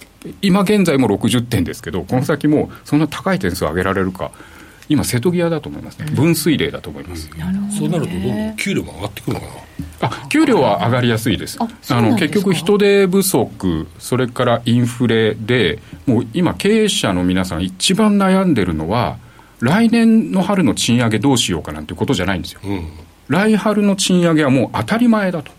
[0.41, 4.33] 今現在も60点ですけどこの先もそんな高い点数を上げられるか
[4.91, 6.11] 今瀬戸際だと思いますね。
[6.11, 7.31] 分水嶺だと思います、
[7.79, 9.53] そうなるとどんどん給料も上がってくるのかな。
[10.03, 11.59] あ給料は上がりやすいです。
[11.61, 11.69] あ
[12.01, 19.19] の結局人手不足それからインフレでもう今経営者の皆さん一番悩んでるのは
[19.61, 22.89] 来年の春の賃上げどうしようかなんてことじゃないんですよ、うん。
[23.29, 25.53] 来春の賃上げはもう当たり前だと、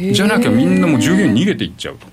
[0.00, 2.06] じゃなきゃみんなもう従業員逃げていっちゃうと。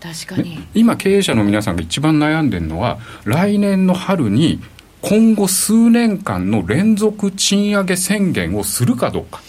[0.00, 4.60] 確かに、ね、今経営者の皆さんが一番悩んでるのは来年の春に
[5.00, 9.40] 今後数年間の連続賃上げ宣言をするかどうか。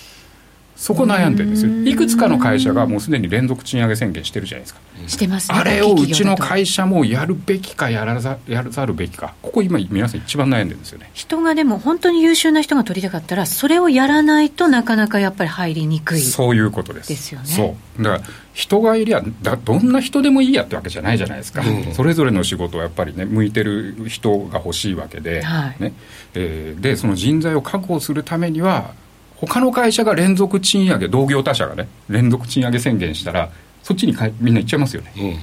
[0.79, 1.83] そこ悩んでるんですよ。
[1.83, 4.79] いくつかの会社がもうすでに連続賃上げ宣言してるじゃないですか。
[5.07, 9.33] してます、ね、あれをうちの会社もやるべきかやらざやらざるべきか。
[9.41, 11.11] ここ今皆さん一番悩んでるんですよね。
[11.13, 16.21] 人がでも本当に優秀な人が取りたかったらそれをやらないとなかなかやっぱり入りにくい。
[16.21, 17.09] そういうことです。
[17.09, 17.45] ですよね。
[17.47, 18.03] そう。
[18.03, 25.93] だから人がいりゃだどんな人でもいいやってわけじゃないじゃないですか、うん、それぞれの仕事はやっぱりね向いてる人が欲しいわけで、はい、ね。
[26.35, 28.93] えー、でその人材を確保するためには
[29.41, 33.51] 他の会社が連続賃上げ同業他社がね連続賃上げ宣言したら
[33.83, 35.41] そっちにかみんな行っちゃいますよね、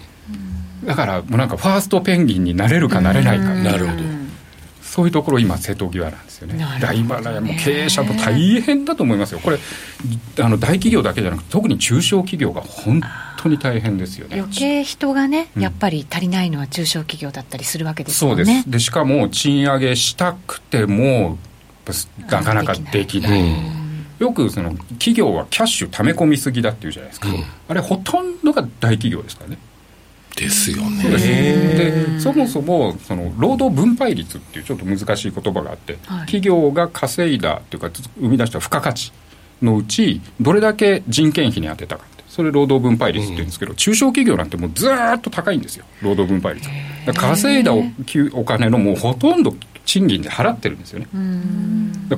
[0.82, 3.54] うん、だからもうなんかファーストペンギンになれるかなれないか。
[3.54, 4.02] なるほど。
[4.82, 6.64] そういうところ今瀬戸際なんですよね。
[6.80, 7.40] だ今ね。
[7.40, 9.40] もう経営者も大変だと思いますよ。
[9.40, 9.58] これ
[10.38, 13.02] あの大企業だけじゃなくて特に中小企業が本
[13.36, 14.38] 当に大変ですよね。
[14.38, 18.70] 余計人がね、やっぱり足りないのは中小企業だったりするわけですよね、そうです。
[18.70, 21.36] でしかも賃上げしたくても
[22.30, 23.42] なかなかできない、
[24.18, 29.58] よくその企業はキャッシュ溜め込みすぎだっていうじゃないですか、うん、あれほとんどが大企業ですからね。
[30.36, 31.08] ですよね。
[31.08, 39.12] でそもそもその労働分配率っていうちょっと難しい言葉があって、はい、企業が稼いだというか生み出した付加価値
[39.62, 42.04] のうちどれだけ人件費に充てたか
[42.36, 45.86] それ労働分配率っていうんですけど、うん、中小企業なんてもうずっと高いんですよ。
[46.02, 46.68] 労働分配率。
[47.14, 49.54] 稼いだお金のもうほとんど
[49.86, 51.06] 賃金で払ってるんですよね。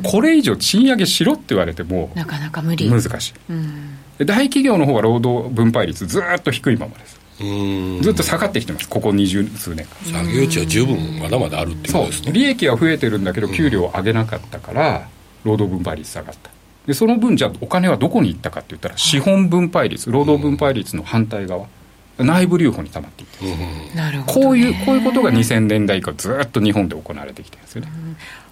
[0.02, 2.90] これ以上賃上げしろって言われてもなかなか無理。
[2.90, 4.24] 難しい。
[4.24, 7.18] 大企業の方は労働分配率ずっと低いままです。
[8.02, 10.20] ずっと下がってきてますここ二十数年間。
[10.24, 12.32] 作業地は十分まだまだあるっていうことですね。
[12.32, 15.08] 利益は増えてるんだけど給料を上げなかったから
[15.44, 16.50] 労働分配率下がった。
[16.86, 21.66] でその分じゃあお金はどこに行ったかって言ったら資本分配率労働分配率の反対側、
[22.18, 27.90] 内部留保に溜まっていって、なるほど、こういうこういうことが2000年代以降ずっと日本で行われてきてるんですよね、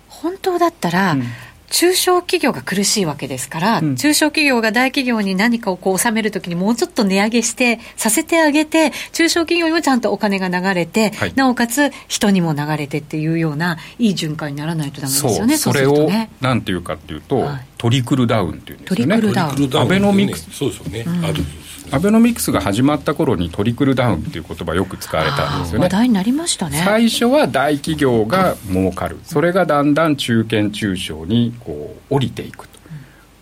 [0.08, 1.24] 本当だったら、うん。
[1.68, 16.08] 中小企業が苦しいわけですから、うん、中小企業が大企業に何かをこう納めるときにもうちょっと値上げしてさせてあげて中小企業にもちゃんとお金が流れて、はい、なおかつ人にも流れてっていうようないい循環にならないとダメですよねそれを
[16.40, 19.14] なんていうかっていうと、はい、トリクルダウンっていうんですよね。
[19.14, 19.34] トリクル
[19.68, 19.82] ダウン。
[19.82, 20.50] アベノミクス。
[20.50, 21.42] そうですよね、うん、ある
[21.92, 25.84] アベノミクスが始まった頃にトリクルダウンっていう言葉よく使われたんですよね。
[25.84, 26.82] 話題になりましたね。
[26.84, 29.18] 最初は大企業が儲かる。
[29.24, 32.78] それがだんだん中堅中小にこう降りていくと、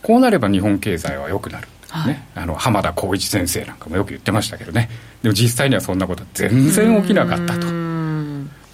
[0.02, 1.68] こうなれば日本経済は良くなる。
[2.06, 4.90] ね、あの浜田浩一先生なんかもよく言ってましたけどね。
[5.22, 7.83] でも実際にはそんなことは全然起きなかったと。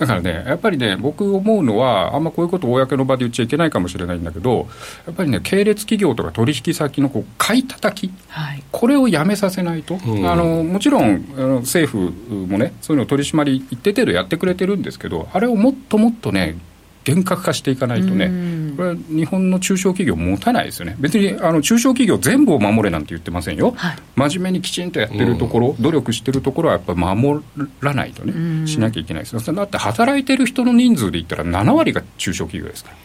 [0.01, 4.67] だからね、やっぱりね、僕思うのは、あんまこういうことを公の場で言っちゃいけないかもしれないんだけど、
[5.07, 16.57] やっぱりね、系列企業とか取引先のこう買い叩き、はい、これをやめさせないと、うん、あのもちろんあの政府もね、そういうの取り締まり、一定程度やってくれてるんですけど、あれをもっともっとね、
[17.05, 18.31] 厳格化していかないとね、
[18.77, 27.43] これは日本の中小企業持たないですよね、別にあの中小企業全部を守れなんて言ってませんよ、はい、真面目にきちんとやってるところ、努力してるところはやっぱり守
[27.81, 32.97] らないとね、しなきゃいけないですだって働いてる人の人数で言ったら、7割が中小企業ですから。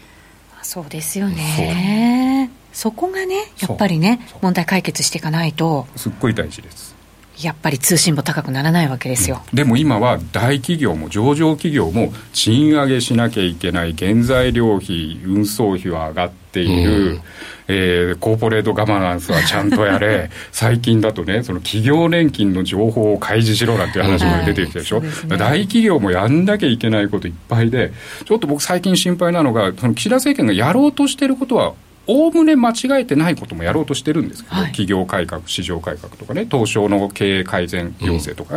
[0.63, 2.49] そうですよね。
[2.73, 5.87] そこがね、やっぱりね、問題解決していかないと。
[5.95, 6.94] すっごい大事です。
[7.41, 17.21] やっぱり通信簿高くならないわけですよ、でも今は大企業も上場企業も賃上げしなきゃいけない原材料費運送費は上がっている、うん、
[17.67, 20.29] えー、コーポレートガバナンスはちゃんとやれ。
[20.51, 25.05] 最近だとねその企業年金の情報を開示しろなんていう話まで出てきてるでしょ、はい。
[25.05, 27.91] ね、大企業もやんなきゃいけないこといっぱいで
[28.25, 31.73] ちょっと僕最近心配なのがその岸田政権がやろうとしてることは
[32.07, 38.55] おおむね間違えてないこともやろうとしてるんですけど、はい、企業改革、市場改革とかね、東証の経営改善要請とか、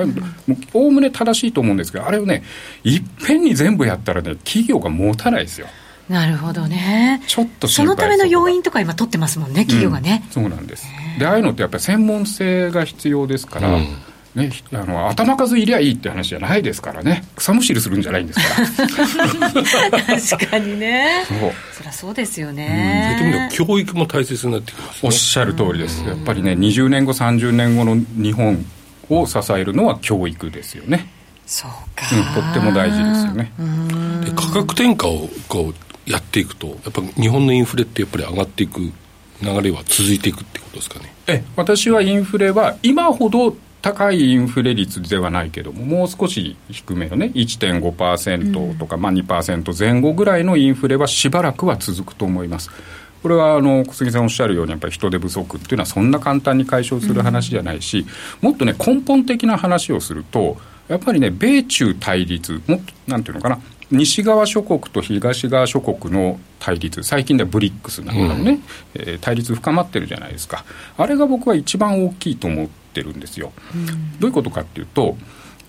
[0.75, 2.43] おおむね正しいと思うんですけど、あれをね、
[2.85, 5.67] いっぺんに全部やったらね、企業が持たないですよ。
[6.09, 7.23] なるほどね。
[7.27, 10.23] ちょっとそのための要因とか今取ってますもんね、企業がね。
[10.27, 10.87] うん、そうなんです。
[11.19, 13.87] で、ああいうのってやっぱり専門性が必要ですから、うん
[14.39, 17.25] ね、あの頭数いりゃいいって話じゃないですからね。
[17.37, 18.89] 草むしりするんじゃないんですか
[19.37, 20.11] ら。
[20.21, 21.25] 確かにね。
[21.29, 21.53] そう。
[21.79, 28.65] そりゃそうですよね、うん、そう教育も大切になってきます、ね、おっしゃる通りです、やっぱりね20年後30年後の日本
[29.09, 31.09] を支えるのは教育ですよね。
[31.47, 33.53] そうか、うん、とっても大事ですよね。
[34.25, 38.93] で価格転嫁をこうやっていくとやっぱ日本のインフレってやっぱり上がっていく流
[39.63, 41.15] れは続いていくってことですかね。
[41.27, 52.71] え私はインフレは今ほど高いインフレ率ではないけども、もう少し低めのね、1.5%とか、うん、まあ2%前後ぐらいのインフレはしばらくは続くと思います。
[53.23, 58.07] これはあの小杉さんおっしゃるように、やっぱり人手不足っていうのは、そんな簡単に解消する話じゃないし、
[58.43, 60.57] うん、もっとね、根本的な話をすると、
[60.89, 63.59] やっぱりね、米中対立、もっとなんていうのかな、
[63.91, 68.61] 西側諸国と東側諸国の対立、最近ではブリックスなんかもね、
[68.95, 70.65] うん、えー、対立深まってるじゃないですか、
[70.97, 73.53] あれが僕は一番大きいと思ってるんですよ。
[73.75, 75.17] うん、どういうことかっていうと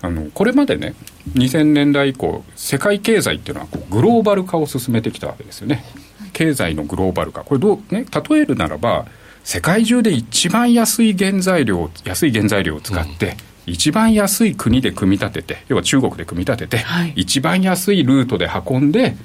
[0.02, 0.94] あのこれまでね
[1.34, 5.84] 2000年代以降世界経済っていうのはこうグローバル化を進めてきたわけですよね。
[6.32, 7.44] 経済のグローバル化。
[7.44, 9.06] これどう、ね、例えるならば
[9.44, 13.26] 世界中で一番安い原材料安い原材料を使って、
[13.66, 19.16] うん、一番安い国で組み立てて要は中国で組み立てて、はい、一番安いルートで運んで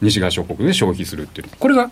[0.00, 1.48] 西側諸国で消費するっていう。
[1.58, 1.90] これが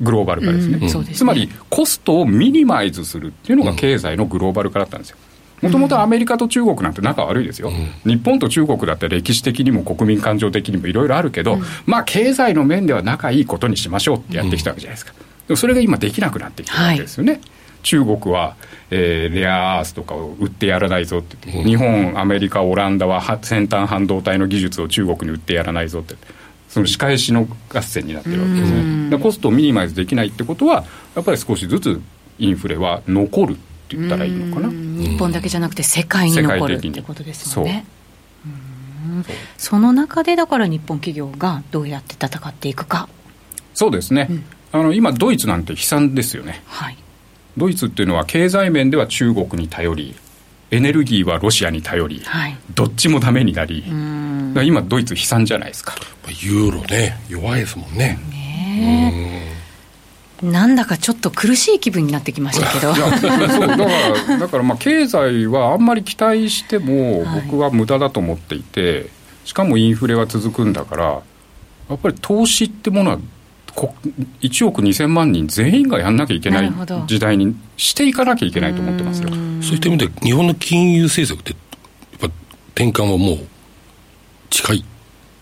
[0.00, 5.16] グローバル化ですね、うん、つまりコストをミニマイズするっていうのが経済のグローバル化だったんですよ。
[5.60, 7.72] もともとアメリカと中国なんて仲悪いですよ、う
[8.08, 15.14] ん、日本と中国だって歴史的にも国民感情的にもいろいろあるけど、うん、まあ経済の面では仲いいことにしましょうってやってきたわけじゃないですか、
[15.48, 17.32] でもそれが今できなくなってきてるわけですよね。
[17.32, 17.40] はい。
[17.82, 18.56] 中国は、
[18.90, 26.16] えー、レアアースとかを売ってやらないぞってって、日本、アメリカ、オランダは先端半導体の技術を中国に売ってやらないぞって、
[26.68, 29.18] その仕返しの合戦になってるわけですね。
[29.18, 32.00] コストをミニマイズできないってことは、やっぱり少しずつ
[32.38, 33.56] インフレは残るっ
[33.88, 34.68] て言ったらいいのかな。
[34.70, 37.86] 日本だけじゃなくて世界に残るってことですよね。
[39.56, 43.08] その中でだから日本企業がどうやって戦っていくか。
[43.74, 44.26] そうですね。
[44.30, 46.62] うん、あの今ドイツなんて悲惨ですよね。
[46.66, 46.98] はい。
[47.56, 50.14] ドイツっていうのは経済面では中国に頼り、
[50.70, 53.84] エネルギーはロシアに頼り、はい、どっちもダメになり、
[54.62, 55.94] 今、ドイツ悲惨じゃないですか。
[56.42, 58.18] ユーロね、弱いですもんね。
[58.30, 59.48] ね
[60.42, 63.84] なんだかちょっと苦しい気分になってきましたけどそうだか
[64.28, 69.10] らだからまあ経済はあんまり期待しても僕は無駄だと思っていて、
[69.44, 71.22] しかもインフレは続くんだから
[71.88, 73.18] やっぱり投資ってものは
[74.40, 76.72] 1億2000万人全員がやんなきゃいけない
[77.06, 79.30] 時代にしていかなきゃいけないと思ってますよ。
[79.30, 79.38] そう
[79.74, 81.58] いった意味で日本の金融政策って
[82.20, 82.36] やっぱ
[82.74, 83.46] 転換はもう
[84.50, 84.84] 近い。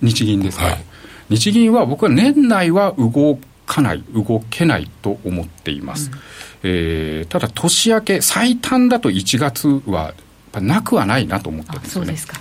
[0.02, 0.84] 日銀ですか、はい、
[1.30, 6.18] 日銀は僕は年内は動かない動けないと思っています、うん、
[6.62, 10.14] えー、ただ年明け最短だと1月は
[10.60, 12.06] なくはないなと思ってるんですよね。
[12.06, 12.40] そうですか。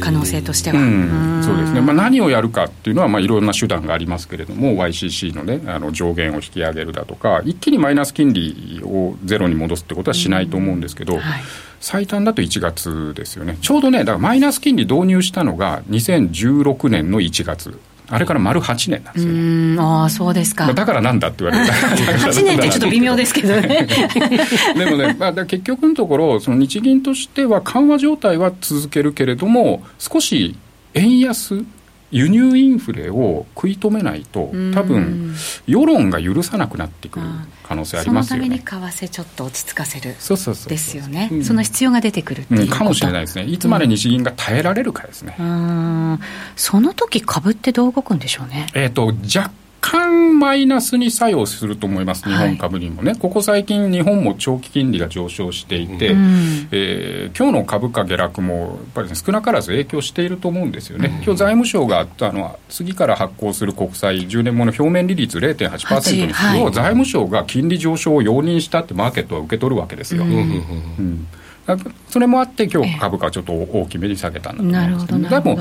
[0.00, 11.42] 可能性としては、うん、そうですね、まあ、何をやるかっていうのは、まあ、いろんな手段がありますけれども YCC の,、ね、あの上限を引き上げるだとか一気にマイナス金利をゼロに戻すってことはしないと思うんですけど、はい、
[11.80, 13.58] 最短だと1月ですよね。
[13.60, 17.78] ちょうどねだからマイナス金利導入したのが2016年の1月
[18.12, 20.70] あれから丸8年なんですよ、ね、ああそうですか。
[20.70, 21.72] だからなんだって言われる。
[21.72, 23.88] 8年ってちょっと微妙ですけどね。
[24.76, 30.56] でもね、まあ、結局のところその日銀としては緩和状態は続けるけれども少し
[30.92, 31.64] 円安
[32.12, 35.34] 輸入インフレを食い止めないと多分
[35.66, 37.26] 世論が許さなくなってくる
[37.62, 38.44] 可能性ありますよね。
[38.44, 40.14] そのために為替ちょっと落ち着かせる。
[40.18, 43.44] そうそうそうですよね、うん、その必要が出てくるっていう、うん、かもしれないですね。
[43.46, 46.20] いつまで日銀が耐えられるかですね、うん、
[46.54, 48.68] その時株ってどう動くんでしょうね。
[48.74, 49.50] えっ、ー、と若
[49.82, 70.22] 干マイナスに作用すると思います、日本株にもね、はい、ここ最近、日本も長期金利が上昇していて、うん、えー、今日の株価下落もやっぱり、ね、少なからず影響していると思うんですよね、うん、今日財務省があの次から発行する国債、10年もの表面利率0.8%にするを、財務省が金利上昇を容認したってマーケットは受け取るわけですよ。
[70.22, 70.36] うん、う
[71.02, 71.26] ん
[72.08, 75.58] それもあって、今日株価はちょっと大きめに下げたんだと思います、ね、でも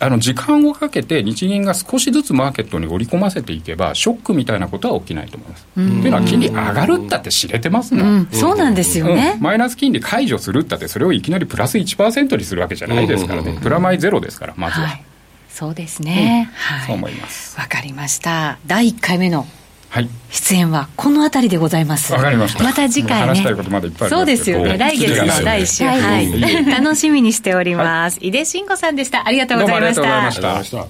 [0.00, 5.66] あの時間をかけて、日銀が少しずつマーケットに織り込ませていけば、ショックみたいなことは起きないと思います。
[5.74, 14.86] というのは、金利上がるったって知れてますもん、うん、そうなんですよね、うん、マイナス金利解除するったって、それをいきなりプラス1%にするわけじゃないですからね、プラマイゼロですから、まずは。
[14.86, 15.04] はい。
[15.50, 17.58] そうですね、はい、そう思います。
[17.60, 18.58] わかりました。
[18.66, 19.46] 第1回目の
[19.92, 22.14] はい、出演はこの辺りでございます。
[22.14, 22.64] わかりました。
[22.64, 23.26] また次回ね。
[23.26, 24.78] 話したいことまだいっぱいありそうですよね。
[24.78, 29.28] 来月の第1週、はい、楽しみにしております、はい、井出慎吾さんでした。
[29.28, 30.86] ありがとうございました。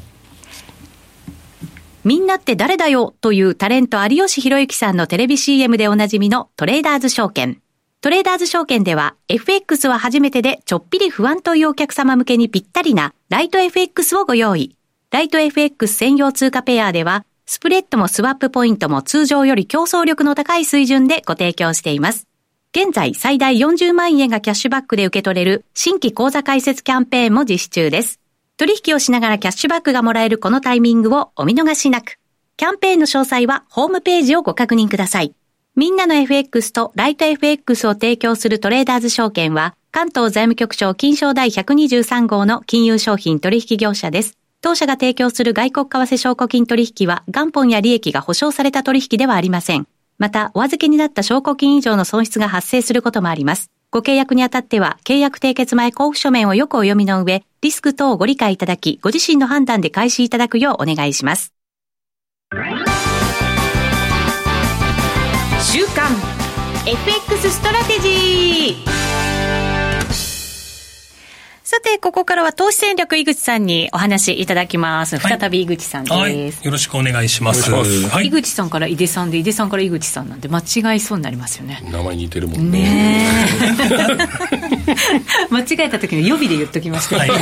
[2.05, 7.61] みんなって誰だよというタレント有吉弘行さんのテレビ CM でおなじみのトレーダーズ証券。
[8.03, 14.77] トレーダーズ証券では FX は初めてでちょっぴり不安というお客様向けにぴったりなライト FX をご用意。
[15.11, 22.27] ライト FX 専用通貨ペアではスプレッドもスワップポイントも通常より競争力の高い水準でご提供しています。
[22.75, 28.21] 現在最大40万円がキャッシュバックで受け取れる新規口座開設キャンペーンも実施中です。
[28.57, 32.19] 取引をしながらキャッシュバックがもらえるこのタイミングをお見逃しなく。
[32.57, 35.35] キャンペーンの詳細はホームページをご確認ください。
[35.75, 44.39] みんなの FX とライト FX を提供するトレーダーズ証券は、関東財務局長金賞第123号の金融商品取引業者です。
[44.63, 49.89] 当社が提供する外国為替証拠金取引は元本や利益が保証された取引ではありません。
[50.19, 53.73] また、お預けになった証拠金以上の損失が発生することもあります。
[53.91, 61.53] ご契約にあたっては、契約締結前交付書面をよくお読みの上、リスク等をご理解いただき、ご自身の判断で開始いただくようお願いします。
[65.61, 66.07] 週刊
[66.87, 69.02] FX ストラテジー
[71.73, 75.19] さて、ここからは投資戦略井口さんにお話いただきます。
[75.19, 77.71] 再び井口さんです、はい、よろしくお願いします。
[77.71, 81.83] はい、井口さんから井出さんで、井出さんから井口さんなんで間違いそうになりますよね。
[81.91, 82.83] 名前似てるもんね。
[82.83, 83.27] ね
[85.49, 87.17] 間違えた時の予備で言っときました。
[87.17, 87.37] はい、さ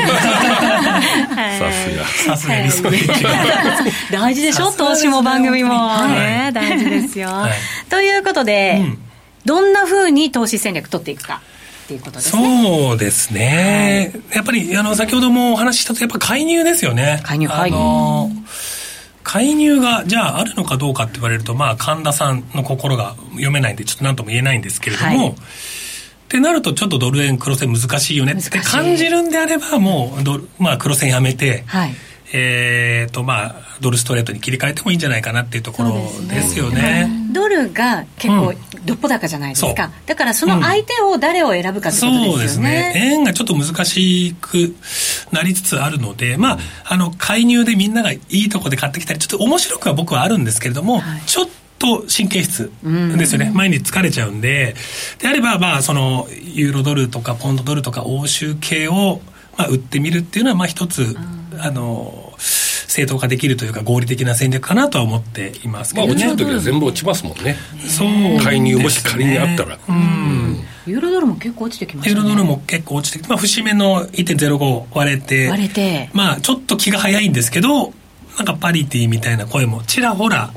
[1.73, 2.07] すが。
[2.07, 2.93] さすがにそう
[4.13, 4.71] 大事でしょ？
[4.71, 6.07] 投資も番組も。
[6.07, 7.31] ね、大事ですよ。
[7.89, 8.99] ということで、うん、
[9.45, 11.41] どんなふうに投資戦略取っていくか。
[11.91, 12.65] ていうことですね。
[12.65, 14.13] そうですね。
[14.15, 17.21] はい、やっぱり、あの、先ほどもお話ししたと、やっぱ介入ですよね。
[17.25, 17.73] 介入、はい。
[19.25, 31.95] 介入が、じゃああるのかどうかって言われると、まあ、神田さんの心が読めないんで、ちょっと何とも言えないんですけれども、はいってなるとちょっとドル円黒線難しいよねって感じるんであればもうドまあ、黒線やめて、はい、
[32.33, 35.95] えーとまあ、ドルストレートに切り替えてもいいんじゃないかなっていうところ
[36.29, 37.09] ですよね。
[37.09, 38.55] ねドルが結構
[38.85, 39.73] どっぽ高じゃないですか、う。
[39.73, 39.75] ん、
[40.07, 42.93] だからその相手を誰を選ぶかってことですよね、そうですね。
[42.95, 44.77] 円がちょっと難しく
[45.33, 51.47] なりつつあるので、まあ、あの介入でみんながいいとこで買ってきたりちょっと面白くは僕はあるんですけれども、はい、ちょっ
[51.79, 54.77] と神経質ですよね、毎日疲れちゃうんで。
[55.19, 59.21] であればまあそのユーロドルとかポンドドルとか欧州系を
[59.59, 61.17] まあ売ってみるっていうのはまあ一つ、
[61.63, 66.15] あの正当化できるというか合理的な戦略かなとは思っていますけどね。
[66.15, 67.57] まあ、落ちる時は全部落ちますもんね。
[67.89, 69.79] そう、ね、介入もし仮にあったら。
[69.89, 70.65] うん。
[70.87, 72.21] ユーロドルも結構落ちてきましたね。
[72.21, 77.93] ユーロドルも結構落ちてきて、まあ、節目の1.05割れて、割れて、まあ、ちょっと気が早いんですけど、
[78.41, 80.53] なんかパリティみたいな声もちらほら、ね、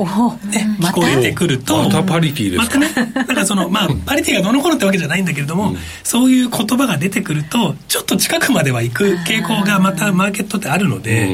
[0.80, 1.84] 聞こえてくると。
[1.84, 11.28] またパリティですか、またねなんかそのまあパリティがどの頃ってわけじゃないんだけれども、うん、そういう言葉が出てくるとちょっと近くまでは行く傾向がまたマーケットってあるので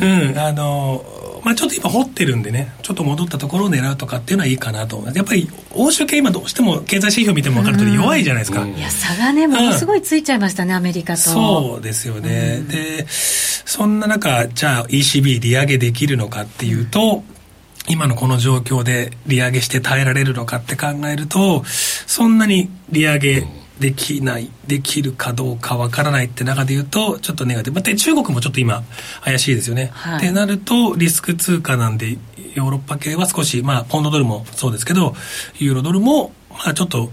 [0.00, 1.04] うん、あの
[1.44, 11.20] まあ、ちょっと今掘ってるんでねちょっと戻ったところを狙うとかっていうのはいいかなとやっぱり欧州系今どうしても経済指標見ても分かるとり弱いじゃないですか、うん、いや差がねものすごいついちゃいましたね、うん、アメリカと。
[11.20, 17.24] そうですよね、うん、でそんな中じゃあ ECB 利上げできるのかっていうと、
[17.88, 23.46] 今のこの状況で利上げして耐えられるのかって考えるとそんなに利上げ
[23.80, 27.82] できない、できるかどうかわからないって中で言うと、ちょっとネガティブ。
[27.82, 28.84] で、中国もちょっと今、
[29.22, 29.90] 怪しいですよね。
[29.92, 32.16] はい、ってなると、リスク通貨なんで、
[32.54, 35.14] ヨーロッパ系は少し、まあ、ポンドドルもそうですけど、
[35.58, 37.10] ユーロドルも、まあ、ちょっと、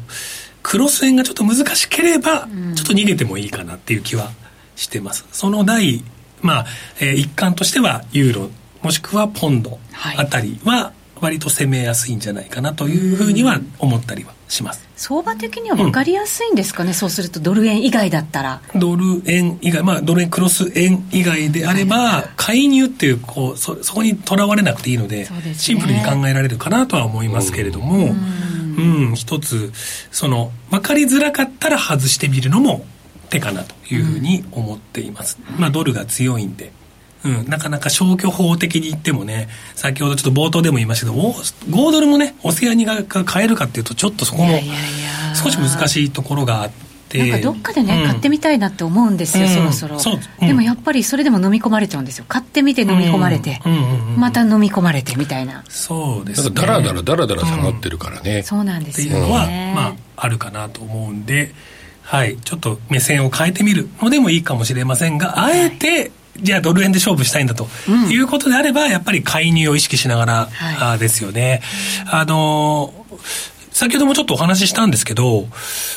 [0.61, 4.31] クロス円がちょっと難しければ、ちょっと逃げてもいいかなっていう気は
[4.75, 5.25] してます。
[5.31, 6.03] その第、
[6.41, 6.65] まあ、
[6.99, 8.51] えー、一環としては、ユーロ、
[8.83, 9.79] もしくはポンド
[10.15, 14.87] あたりは、割と攻めやすいんじゃないかなというふうには思ったりはします。
[14.95, 18.61] 相場的には分かりやすいんですかね、うん、そうするとドル円以外だったら。
[18.75, 29.71] ドル円以外まあドル円クロス円以外であれば介入っていうこうそそこにとらわれなくていいので、ね、シンプルに考えられるかなとは思いますけれども、うん、うん、一つ
[30.11, 32.85] その分かりづらかったら外してみるのも
[33.29, 36.71] 手かなというふうに思っています、まあドルが強いんで
[37.23, 44.59] うん、なかなか消去法的に言ってもね、先ほどちょっと冒頭でも言いましたけど、5ドルもね、オセアニが買えるかっていうと、ちょっとそこも
[45.35, 46.81] 少し難しいところがあって。
[47.13, 52.25] なんかどっかでね、うん、買ってみたいなって思うんですよ、うん、そろそろ、そうん、でもやっぱりそれでも飲み込まれちゃうんですよ。
[52.29, 53.59] 買ってみて飲み込まれて、
[54.15, 55.65] また飲み込まれてみたいな。
[55.67, 56.51] そうですね。
[56.51, 61.53] だらだらだらだら下がってるからね、そうなんですよ、ね、っていうのは、まあ、あるかなと思うんで
[62.03, 62.37] はい。
[62.43, 66.11] ちょっと目線を変えてみるのでもいいかもしれませんがあえて
[66.41, 67.67] じゃあドル円で勝負したいんだと、
[68.09, 71.61] いうことであればやっぱり介入を意識しながら、はい、ですよね。
[72.09, 72.93] あの
[73.71, 75.47] 先ほどもちょっとお話ししたんですけど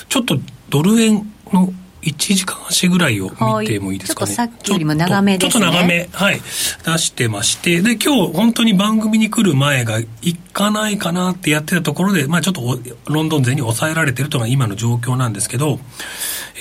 [0.08, 0.38] ちょっと
[0.70, 1.72] ドル円の
[2.04, 4.34] 1時間足ぐらいを見てもいいですかね。
[4.34, 5.64] ちょっとよりも長めですね。
[5.64, 6.40] ちょっと長め、はい、
[6.84, 15.78] 出してまして、で、今日本当に番組に来る前が行かないかなってやってたところで、まあちょっとロンドン勢に抑えられてるというのが今の状況なんですけど、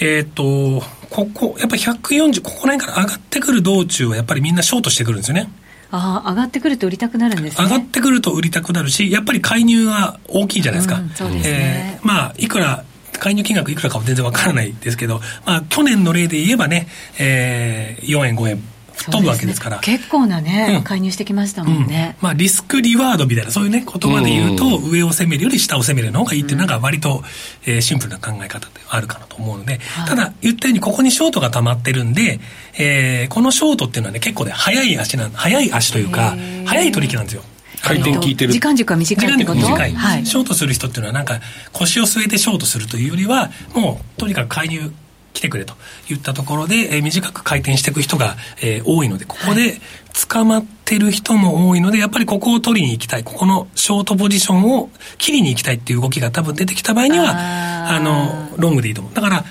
[0.02, 5.50] えっ、ー、と、ここ、やっぱり140、ここら辺から上がってくる道中はやっぱりみんなショートしてくるんですよね。
[5.91, 7.64] ああ、上がってくると売りたくなるんですね。
[7.64, 11.00] 上がってくると売りたくなるし、やっぱり介入が大きいじゃないですか。
[11.00, 12.00] うん、そうですね。
[12.02, 12.84] えー、まあ、いくら
[13.20, 16.88] 介入金額いくらかは全然わからないですけど、まあ、去年の例で言えばね、
[17.20, 18.64] えー、4円、5円、
[18.95, 19.78] 吹っ飛ぶわけですから。
[19.78, 22.16] ね、結構なね、うん、介入してきましたもんね。
[22.20, 26.68] うん、まあ、リスクリワードみたいな、そういうね、言葉で言うと、上を攻めるより下を攻めるの方がいいっていう、なん。
[26.68, 27.24] か割と、
[27.66, 32.39] えー、シンプルな考え方であるかなと思うので、ただ、言ったように、ここにショートが溜まってるんで、
[32.78, 36.36] えー、このショートっていうのはね、結構ね、速い足なん、速い足というか、
[36.66, 37.43] 速い取引なんですよ。
[37.84, 38.54] 回転聞いてる。
[38.54, 39.60] 時間軸は短いってこと？
[39.60, 41.40] 時間短い、はい、ショートする人っていうのはなんか
[41.74, 44.92] 腰を据えてショートするというよりはもうとにかく介入
[45.34, 45.74] 来てくれと
[46.10, 49.82] いったところで、えー、短く回転していく人が、えー、多いのでここで
[50.30, 53.24] 捕まってる人も多いのでやっぱりここを取りに行きたい。
[53.24, 59.14] ここのショートポジションを切りに行きたいっていう動きが多分出てきた場合にはあのロングでいいと思う。
[59.14, 59.44] だから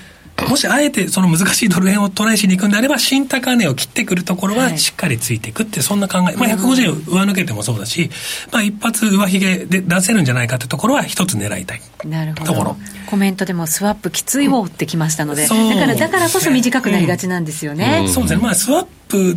[0.49, 6.37] もしあえてその難しいドル円をトライしに行くんであれば、新高値を切ってくるところはしっかりついていくって、そんな考え。
[6.37, 8.11] まあ、150円上抜けてもそうだし、
[8.51, 12.77] まあ、一発上髭で出せるんじゃないかってところは一つ狙いたいなるほどところ。
[13.07, 18.09] コメントでもスワップきつい方ってきましたので、だから、だからこそ短くなりがちなんですよね。
[18.09, 18.43] そうですね。
[18.43, 19.37] まあ、スワップ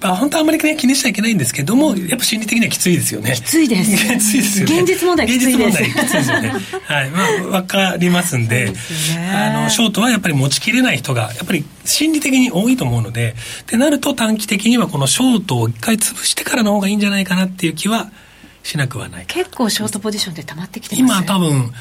[0.00, 3.32] まあ、本当はあまり、ね、気にしちゃいけないんですけども、やっぱ心理的にはきついですよね。
[3.34, 3.90] きついです。
[3.90, 4.80] きついですよね。
[4.80, 5.78] 現実問題きついです。
[5.78, 6.52] 現実問題きついですよね。
[6.84, 7.10] はい。
[7.10, 8.76] まあ、わかりますんで、でね、
[9.34, 18.10] あの、ショートはやっぱり持ちきれない人が、やっぱり心理的に多いと思うので、ってなると短期的にはこのショートを一回潰してからの方がいいんじゃないかなっていう気は
[18.62, 19.26] しなくはない。
[19.26, 21.72] 結構ショートポジションで溜まってきてます今多分、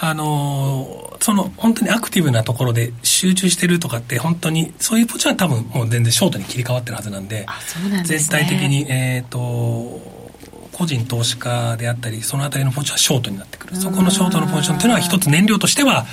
[0.00, 7.46] あのその本当にアクティブなところで集中してるとかって本当にそういうポジションは多分もう全然ショートに切り替わってるはずなんで
[7.90, 10.00] ね、全体的に、えーと、
[10.72, 13.76] 個人投資家であったりそのあたりのポジションはショートになってくる。
[13.76, 16.06] そこのショートのポジションっていうのは一つ燃料としては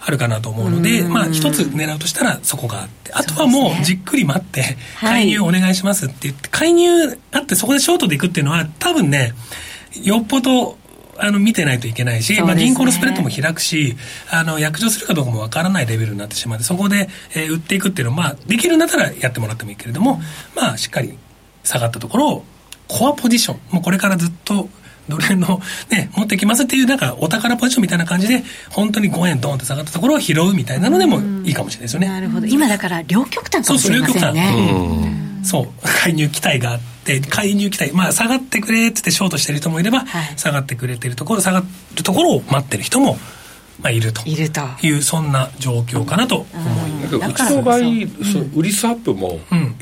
[0.00, 9.32] あるかなと思うので、まあ一つ狙うとしたらそこがあって、あとはもうじっくり待って、介入お願いしますって言って、介入あってそこでショートでいくっていうのは多分ね、
[10.00, 10.78] よっぽど
[11.18, 13.96] あの見てないといけないし、ね、まあ、銀行のスプレッドも開くし
[14.30, 20.20] あの約定するかどうかもわからないレベルになってしまってそこで、えー、売っていくっていうのは、まあ、できるんだったらやってもらってもいいけれども、
[20.54, 21.18] まあ、しっかり
[21.64, 22.44] 下がったところを
[22.88, 24.68] コアポジションもうこれからずっと
[25.08, 25.60] ドル円の
[25.90, 32.08] ね、持ってきますっていうなんかお宝ポジションみたいな感じで、本当に5円ドンって下がったところを拾うみたいなのでもいいかもしれないですよね。
[32.08, 32.46] なるほど。
[32.46, 34.20] 今だから両極端かもしれませんね。
[34.20, 35.25] そうそう、両極端。
[35.42, 41.62] そう、介入期待があって、介入期待、まあ下がってくれってってショートしてる人もいれば、はい、下がってくれてるところ、下が
[41.96, 43.18] るところを待ってる人も、
[43.80, 44.22] まあ、いると。
[44.26, 44.62] いると。
[44.82, 47.44] いうそんな状況かなと思います。
[47.44, 48.10] うちの場合、うん、
[48.54, 49.76] 売りスワップも、うん、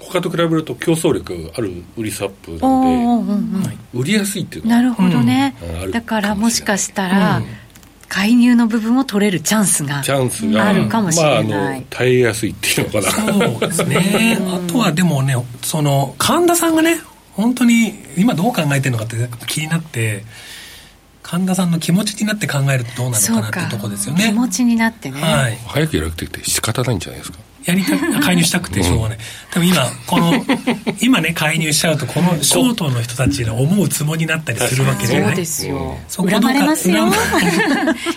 [0.00, 7.42] 他と比べると競争力ある売りスワップなので、売りやすいっていうのはなるほどね、うん、だからもしかしたら、
[8.08, 13.50] 介入の部分を取れるチャンスがあるかもしれない、まあ、あ耐えやすいっていうのかな。
[13.50, 14.38] そうですね。
[14.40, 17.00] あとはでもねその神田さんがね
[17.32, 20.24] 本当に今どう考えてるのかって気になって
[21.22, 24.26] 神田さんの気持ちになって考えるとどうなのかなってとこですよね。
[24.28, 29.18] 気持ちになってね、はい、早くやらなくて仕方ないんじゃないですかやりた介入したくてしょうがない、
[29.52, 30.32] でも今この
[31.02, 35.28] 今ね介入しちゃうとこのショートの人たちが思うつもりになったりするわけじゃない？
[35.28, 35.36] そう。
[35.36, 36.94] ですよ、そこ恨まれますよ。
[36.94, 36.98] い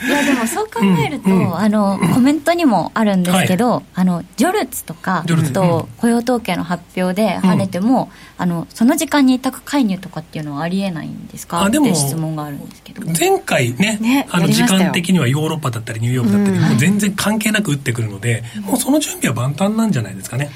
[0.10, 11.64] やでもそう考えると、あのコメントにもあるんですけど、はい、あのジョルツとかと雇用統計の発表で跳ねても、あのその時間に委託介入とかっていうのはありえないんですか？
[11.64, 20.49] あでも質問があるんですけど前回ね、ね、あの時間的にはヨーロッパだったりニューヨークだったり、うん、もう全然関係なく打ってくるので、もうその準備は万端なんじゃないですかね。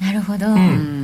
[0.00, 0.99] なるほど、うん、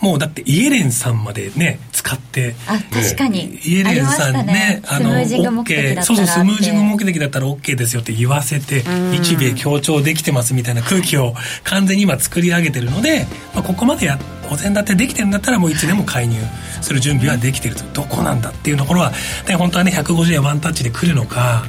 [0.00, 3.58] もうだってイエレンさんまでね使ってあ確かに。
[3.64, 4.82] イエレンさんねね。
[4.86, 8.82] あの OK そうそうスムージング目的だったら OK ですよって言わせて
[9.12, 11.34] 日米協調できてますみたいな空気を
[11.64, 14.18] 完全に今作り上げてるので、まあ、ここまでや
[14.50, 16.36] お膳立てできてるんだったらもういつでも介入
[16.80, 17.84] する準備はできてると。
[17.92, 19.12] どこなんだっていうところは、
[19.46, 21.64] ね、本当はね150円ワンタッチで来るのか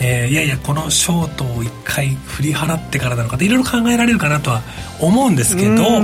[0.00, 4.62] えー、いやいやこのショートを一回振り払ってからなのかっていろいろ考えられるかなとは
[5.00, 6.00] 思うんですけど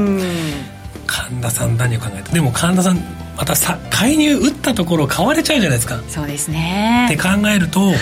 [1.06, 2.32] 神田さん何を考えて？
[2.32, 2.98] でも神田さん
[3.36, 6.00] またさ介入打ったところ買われちゃうじゃないですか。
[6.08, 7.08] そうですね。
[7.10, 7.96] って考えると、はい、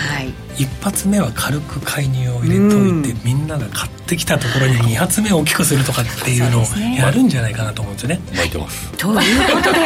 [0.58, 6.64] 一発目は軽く介入を入れといて、うん、みんなが買ってきたところに二発目を大きくするとかっていうのを
[6.96, 8.20] やるんじゃないかなと思うんですよね。
[8.34, 8.92] 巻いてます。
[8.92, 9.78] ということで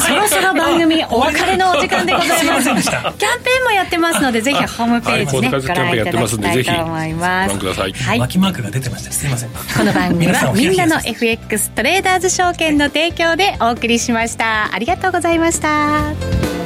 [0.00, 2.70] そろそろ番組お別れのお時間でございます。
[2.70, 7.54] キャンペーンもやってますのでぜひホームページね、はい、ご覧いただきたいと思います。
[7.54, 9.50] ご覧ください、はい、巻きマークが出てましたすいません。
[9.50, 14.74] この番組はみんなの FX トレーダーズ証券の提供でお送りしました。
[14.74, 16.63] ありがとうございました